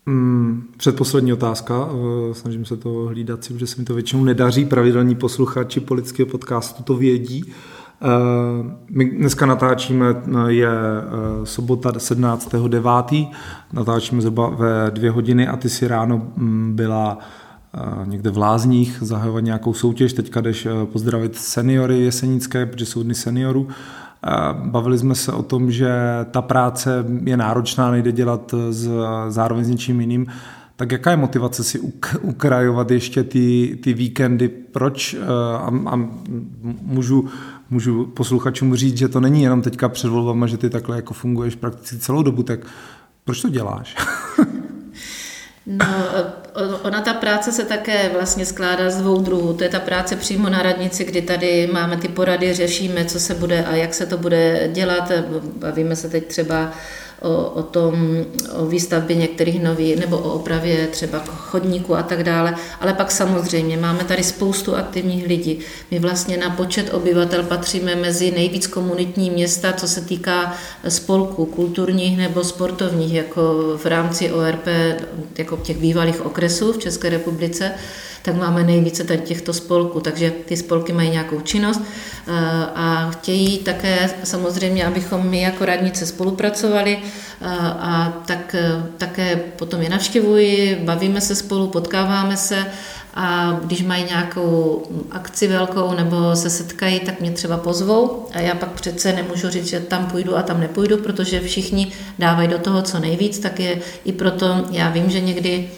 [0.07, 1.89] Hmm, předposlední otázka,
[2.31, 6.27] e, snažím se to hlídat si, protože se mi to většinou nedaří, pravidelní posluchači politického
[6.27, 7.45] podcastu to vědí.
[7.47, 7.53] Eh,
[8.89, 13.31] my dneska natáčíme, eh, je eh, sobota 17.9.
[13.73, 17.17] Natáčíme zhruba ve dvě hodiny a ty si ráno mm, byla
[18.05, 20.13] někde v Lázních zahajovat nějakou soutěž.
[20.13, 23.67] Teďka jdeš pozdravit seniory jesenické, protože jsou dny seniorů.
[24.53, 25.91] Bavili jsme se o tom, že
[26.31, 28.89] ta práce je náročná, nejde dělat z,
[29.27, 30.27] zároveň s něčím jiným.
[30.75, 31.79] Tak jaká je motivace si
[32.21, 34.47] ukrajovat ještě ty, ty víkendy?
[34.47, 35.15] Proč?
[35.63, 35.99] A, a
[36.81, 37.29] můžu,
[37.71, 41.55] můžu posluchačům říct, že to není jenom teďka před volbama, že ty takhle jako funguješ
[41.55, 42.59] prakticky celou dobu, tak
[43.25, 43.95] proč to děláš?
[45.65, 45.85] No,
[46.83, 49.53] ona ta práce se také vlastně skládá z dvou druhů.
[49.53, 53.33] To je ta práce přímo na radnici, kdy tady máme ty porady, řešíme, co se
[53.33, 55.11] bude a jak se to bude dělat.
[55.55, 56.71] Bavíme se teď třeba
[57.21, 58.25] o, o tom,
[58.57, 62.55] o výstavbě některých nových, nebo o opravě třeba chodníků a tak dále.
[62.79, 65.59] Ale pak samozřejmě máme tady spoustu aktivních lidí.
[65.91, 70.55] My vlastně na počet obyvatel patříme mezi nejvíc komunitní města, co se týká
[70.87, 73.41] spolků kulturních nebo sportovních, jako
[73.77, 74.67] v rámci ORP,
[75.37, 77.71] jako těch bývalých okresů v České republice
[78.21, 82.31] tak máme nejvíce tady těchto spolků, takže ty spolky mají nějakou činnost eh,
[82.75, 87.47] a chtějí také samozřejmě, abychom my jako radnice spolupracovali eh,
[87.79, 92.65] a tak eh, také potom je navštěvuji, bavíme se spolu, potkáváme se
[93.13, 98.27] a když mají nějakou akci velkou nebo se setkají, tak mě třeba pozvou.
[98.33, 102.47] A já pak přece nemůžu říct, že tam půjdu a tam nepůjdu, protože všichni dávají
[102.47, 105.69] do toho co nejvíc, tak je i proto, já vím, že někdy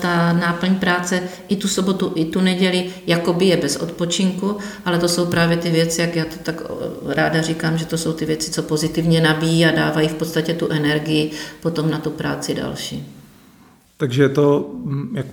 [0.00, 5.08] ta náplň práce i tu sobotu, i tu neděli, jakoby je bez odpočinku, ale to
[5.08, 8.24] jsou právě ty věci, jak já to tak eh, ráda říkám, že to jsou ty
[8.24, 11.30] věci, co pozitivně nabíjí a dávají v podstatě tu energii
[11.62, 13.12] potom na tu práci další.
[13.96, 15.26] Takže je to mm, jak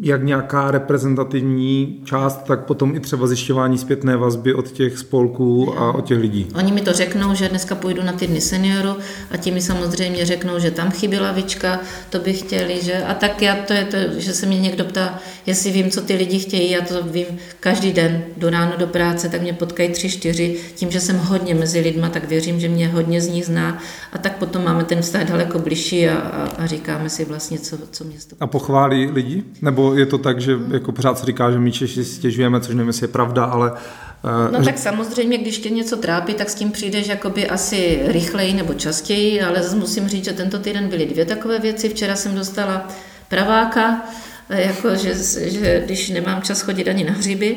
[0.00, 5.92] jak nějaká reprezentativní část, tak potom i třeba zjišťování zpětné vazby od těch spolků a
[5.92, 6.46] od těch lidí.
[6.54, 8.96] Oni mi to řeknou, že dneska půjdu na ty dny senioru
[9.30, 13.42] a ti mi samozřejmě řeknou, že tam chybí lavička, to by chtěli, že a tak
[13.42, 16.70] já to je to, že se mě někdo ptá, jestli vím, co ty lidi chtějí,
[16.70, 17.26] já to vím
[17.60, 21.54] každý den, do ráno do práce, tak mě potkají tři, čtyři, tím, že jsem hodně
[21.54, 23.78] mezi lidma, tak věřím, že mě hodně z nich zná
[24.12, 27.78] a tak potom máme ten vztah daleko bližší a, a, a říkáme si vlastně, co,
[27.90, 28.36] co město.
[28.40, 29.44] A pochválí lidi?
[29.62, 32.74] Nebo je to tak, že jako pořád se říká, že my Češi si stěžujeme, což
[32.74, 33.72] nevím, jestli je pravda, ale...
[33.72, 38.54] Uh, no tak samozřejmě, když tě něco trápí, tak s tím přijdeš jakoby asi rychleji
[38.54, 41.88] nebo častěji, ale zase musím říct, že tento týden byly dvě takové věci.
[41.88, 42.88] Včera jsem dostala
[43.28, 44.02] praváka,
[44.48, 45.14] eh, jako že,
[45.50, 47.56] že když nemám čas chodit ani na hříby,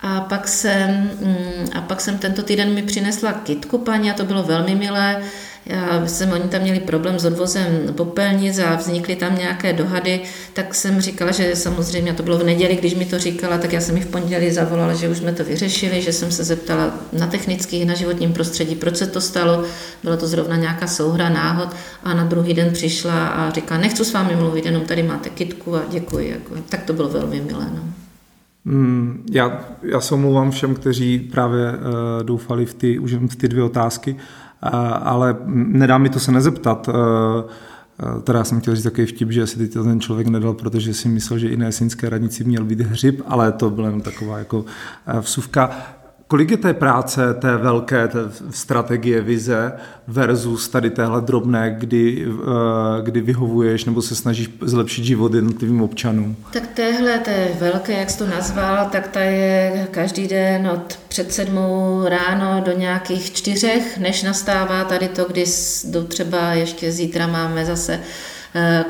[0.00, 4.24] a pak jsem, mm, a pak jsem tento týden mi přinesla kitku paní a to
[4.24, 5.22] bylo velmi milé.
[5.68, 7.66] Já jsem, oni tam měli problém s odvozem
[7.96, 10.20] popelnic a vznikly tam nějaké dohady,
[10.52, 13.80] tak jsem říkala, že samozřejmě, to bylo v neděli, když mi to říkala, tak já
[13.80, 17.26] jsem mi v pondělí zavolala, že už jsme to vyřešili, že jsem se zeptala na
[17.26, 19.64] technických, na životním prostředí, proč se to stalo.
[20.02, 21.68] Bylo to zrovna nějaká souhra, náhod
[22.04, 25.76] a na druhý den přišla a říká, nechci s vámi mluvit, jenom tady máte kitku
[25.76, 26.30] a děkuji.
[26.30, 26.54] Jako.
[26.68, 27.66] Tak to bylo velmi milé.
[27.74, 27.82] No.
[28.66, 31.76] Hmm, já, já se omlouvám všem, kteří právě uh,
[32.22, 34.20] doufali v ty, už v ty dvě otázky, uh,
[35.02, 36.88] ale nedá mi to se nezeptat.
[36.88, 36.94] Uh,
[38.24, 41.38] Teda jsem chtěl říct takový vtip, že si to ten člověk nedal, protože si myslel,
[41.38, 44.64] že i na jesenské radnici měl být hřib, ale to byla jenom taková jako
[45.20, 45.70] vsuvka.
[46.28, 48.18] Kolik je té práce, té velké té
[48.50, 49.72] strategie, vize
[50.06, 56.36] versus tady téhle drobné, kdy, eh, kdy vyhovuješ nebo se snažíš zlepšit život jednotlivým občanům?
[56.52, 61.32] Tak téhle, té velké, jak jsi to nazval, tak ta je každý den od před
[61.32, 65.44] sedmou ráno do nějakých čtyřech, než nastává tady to, kdy
[66.08, 68.37] třeba ještě zítra máme zase Eh,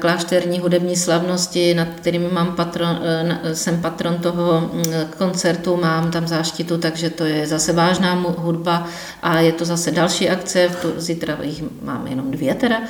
[0.00, 4.84] klášterní hudební slavnosti, nad kterými mám patron, eh, jsem patron toho mm,
[5.18, 8.86] koncertu, mám tam záštitu, takže to je zase vážná hudba
[9.22, 12.80] a je to zase další akce, zítra jich máme jenom dvě teda.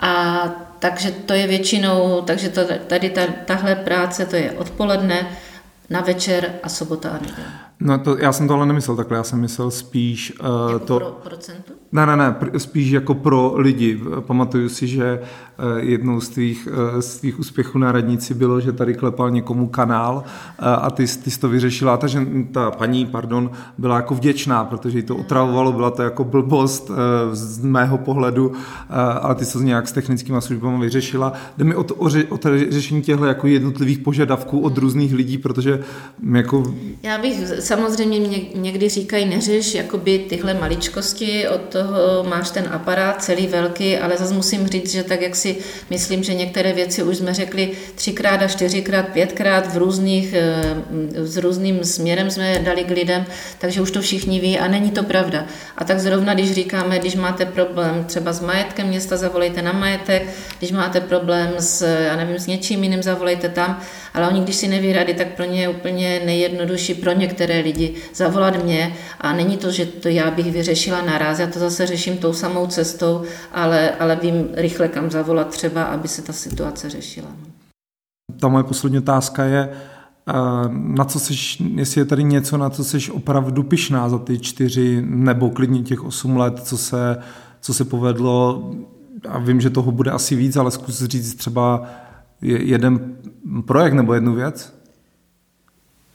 [0.00, 0.44] A
[0.78, 5.26] takže to je většinou, takže to, tady ta, tahle práce to je odpoledne,
[5.90, 7.48] na večer a sobota a neděle.
[7.80, 10.98] No to, já jsem to ale nemyslel takhle, já jsem myslel spíš uh, jako to...
[10.98, 11.72] Pro procentu?
[11.92, 14.00] Ne, ne, ne, spíš jako pro lidi.
[14.20, 18.72] Pamatuju si, že uh, jednou z tvých, uh, z tvých úspěchů na radnici bylo, že
[18.72, 20.22] tady klepal někomu kanál uh,
[20.68, 21.96] a ty, ty jsi to vyřešila.
[21.96, 26.24] Ta, že, ta paní, pardon, byla jako vděčná, protože jí to otravovalo, byla to jako
[26.24, 26.90] blbost
[27.32, 28.52] z mého pohledu,
[29.20, 31.32] ale ty jsi to nějak s technickými službami vyřešila.
[31.58, 35.14] Jde mi o to, o, ře, o to řešení těchto jako jednotlivých požadavků od různých
[35.14, 35.80] lidí, protože
[36.32, 36.74] jako...
[37.02, 43.22] Já bych samozřejmě mě, někdy říkají, neřeš jakoby tyhle maličkosti, od toho máš ten aparát
[43.22, 45.56] celý velký, ale zase musím říct, že tak jak si
[45.90, 50.62] myslím, že některé věci už jsme řekli třikrát a čtyřikrát, pětkrát v různých, eh,
[51.14, 53.24] s různým směrem jsme dali k lidem,
[53.58, 55.44] takže už to všichni ví a není to pravda.
[55.76, 60.22] A tak zrovna, když říkáme, když máte problém třeba s majetkem města, zavolejte na majetek,
[60.58, 63.80] když máte problém s, já nevím, s něčím jiným, zavolejte tam,
[64.14, 67.94] ale oni, když si neví rady, tak pro ně je úplně nejjednodušší pro některé lidi
[68.14, 72.16] zavolat mě a není to, že to já bych vyřešila naraz, já to zase řeším
[72.16, 77.28] tou samou cestou, ale, ale vím rychle kam zavolat třeba, aby se ta situace řešila.
[78.40, 79.68] Ta moje poslední otázka je,
[80.28, 80.32] eh,
[80.70, 81.34] na co jsi,
[81.74, 86.04] jestli je tady něco, na co jsi opravdu pišná za ty čtyři nebo klidně těch
[86.04, 87.16] osm let, co se,
[87.60, 88.70] co se povedlo
[89.28, 91.86] a vím, že toho bude asi víc, ale zkus říct třeba
[92.42, 93.16] jeden
[93.66, 94.72] projekt nebo jednu věc?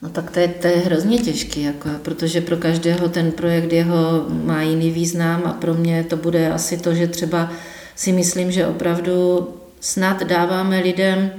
[0.01, 4.25] No tak to je, to je hrozně těžký, jako, protože pro každého ten projekt jeho
[4.29, 7.49] má jiný význam a pro mě to bude asi to, že třeba
[7.95, 9.47] si myslím, že opravdu
[9.79, 11.31] snad dáváme lidem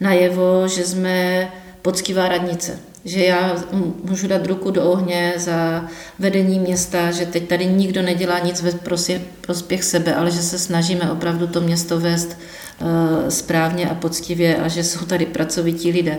[0.00, 1.48] najevo, že jsme
[1.82, 2.78] poctivá radnice.
[3.04, 3.56] Že já
[4.04, 5.84] můžu dát ruku do ohně za
[6.18, 8.72] vedení města, že teď tady nikdo nedělá nic ve
[9.40, 12.36] prospěch sebe, ale že se snažíme opravdu to město vést
[13.28, 16.18] správně a poctivě a že jsou tady pracovití lidé.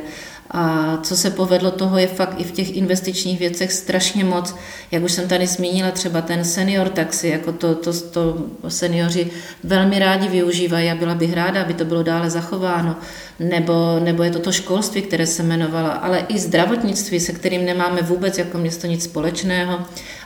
[0.51, 4.55] A co se povedlo, toho je fakt i v těch investičních věcech strašně moc.
[4.91, 9.29] Jak už jsem tady zmínila, třeba ten senior taxi, jako to, to, to seniori
[9.63, 12.95] velmi rádi využívají a byla bych ráda, aby to bylo dále zachováno.
[13.39, 18.01] Nebo, nebo je to to školství, které se jmenovalo, ale i zdravotnictví, se kterým nemáme
[18.01, 19.79] vůbec jako město nic společného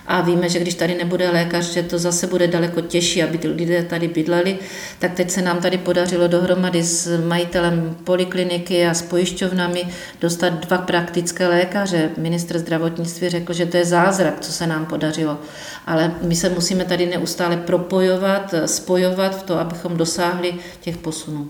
[0.08, 3.48] a víme, že když tady nebude lékař, že to zase bude daleko těžší, aby ty
[3.48, 4.58] lidé tady bydleli,
[5.00, 9.86] tak teď se nám tady podařilo dohromady s majitelem polikliniky a s pojišťovnami
[10.22, 12.10] dostat dva praktické lékaře.
[12.18, 15.38] Ministr zdravotnictví řekl, že to je zázrak, co se nám podařilo.
[15.86, 21.50] Ale my se musíme tady neustále propojovat, spojovat v to, abychom dosáhli těch posunů.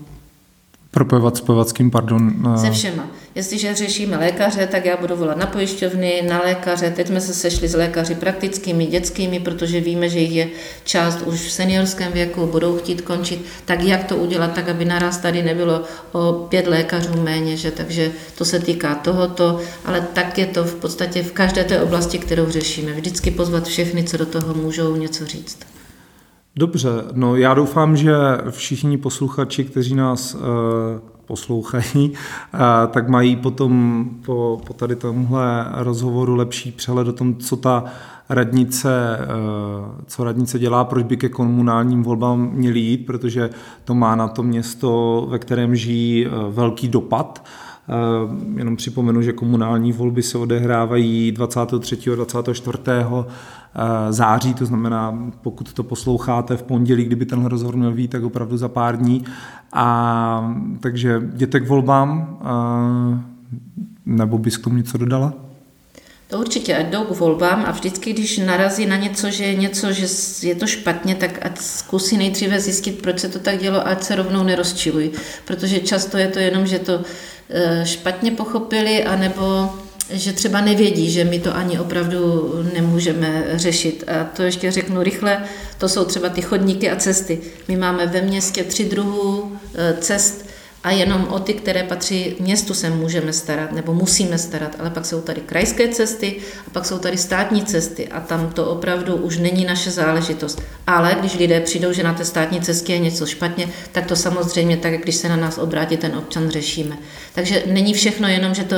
[0.94, 1.38] Propojovat
[1.68, 2.32] s kým, pardon?
[2.58, 3.08] Se všema.
[3.36, 6.94] Jestliže řešíme lékaře, tak já budu volat na pojišťovny, na lékaře.
[6.96, 10.48] Teď jsme se sešli s lékaři praktickými, dětskými, protože víme, že jich je
[10.84, 13.46] část už v seniorském věku, budou chtít končit.
[13.66, 15.82] Tak jak to udělat, tak aby naraz tady nebylo
[16.12, 17.72] o pět lékařů méně, že?
[17.72, 22.20] takže to se týká tohoto, ale tak je to v podstatě v každé té oblasti,
[22.20, 22.94] kterou řešíme.
[22.94, 25.73] Vždycky pozvat všechny, co do toho můžou něco říct.
[26.56, 28.14] Dobře, no já doufám, že
[28.50, 30.42] všichni posluchači, kteří nás uh,
[31.26, 32.60] poslouchají, uh,
[32.92, 37.84] tak mají potom po, po tady tomhle rozhovoru lepší přehled o tom, co ta
[38.30, 43.50] radnice, uh, co radnice dělá, proč by ke komunálním volbám měli jít, protože
[43.84, 47.46] to má na to město, ve kterém žijí, velký dopad.
[48.56, 52.12] Jenom připomenu, že komunální volby se odehrávají 23.
[52.12, 53.26] a 24 Eh,
[54.10, 58.58] září, to znamená, pokud to posloucháte v pondělí, kdyby tenhle rozhovor měl být, tak opravdu
[58.58, 59.26] za pár dní.
[59.74, 63.22] A takže jděte k volbám, eh,
[64.06, 65.34] nebo bys k tomu něco dodala?
[66.28, 69.92] To určitě, ať jdou k volbám a vždycky, když narazí na něco, že je něco,
[69.92, 70.08] že
[70.48, 74.16] je to špatně, tak ať zkusí nejdříve zjistit, proč se to tak dělo, ať se
[74.16, 75.12] rovnou nerozčilují.
[75.46, 77.02] Protože často je to jenom, že to
[77.50, 79.74] eh, špatně pochopili, anebo
[80.10, 84.04] že třeba nevědí, že my to ani opravdu nemůžeme řešit.
[84.08, 85.44] A to ještě řeknu rychle,
[85.78, 87.40] to jsou třeba ty chodníky a cesty.
[87.68, 90.46] My máme ve městě tři druhů e, cest
[90.84, 95.06] a jenom o ty, které patří městu, se můžeme starat nebo musíme starat, ale pak
[95.06, 96.36] jsou tady krajské cesty
[96.68, 100.62] a pak jsou tady státní cesty a tam to opravdu už není naše záležitost.
[100.88, 104.78] Ale když lidé přijdou, že na té státní cestě je něco špatně, tak to samozřejmě
[104.78, 106.98] tak, když se na nás obrátí ten občan, řešíme.
[107.36, 108.76] Takže není všechno jenom, že to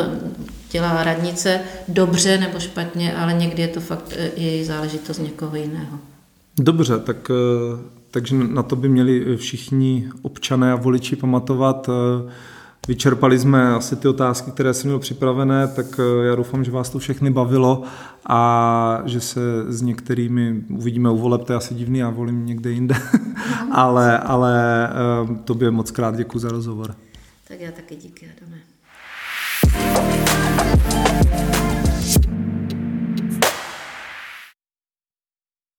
[0.71, 5.99] dělá radnice dobře nebo špatně, ale někdy je to fakt e, její záležitost někoho jiného.
[6.59, 11.89] Dobře, tak, e, takže na to by měli všichni občané a voliči pamatovat.
[12.87, 16.89] Vyčerpali jsme asi ty otázky, které jsem měl připravené, tak eh, já doufám, že vás
[16.89, 17.83] to všechny bavilo
[18.25, 22.71] a že se s některými uvidíme u voleb, to je asi divný, já volím někde
[22.71, 22.95] jinde,
[23.71, 24.91] ale, ale eh,
[25.43, 26.95] tobě moc krát děkuji za rozhovor.
[27.47, 28.57] Tak já taky díky, Adame.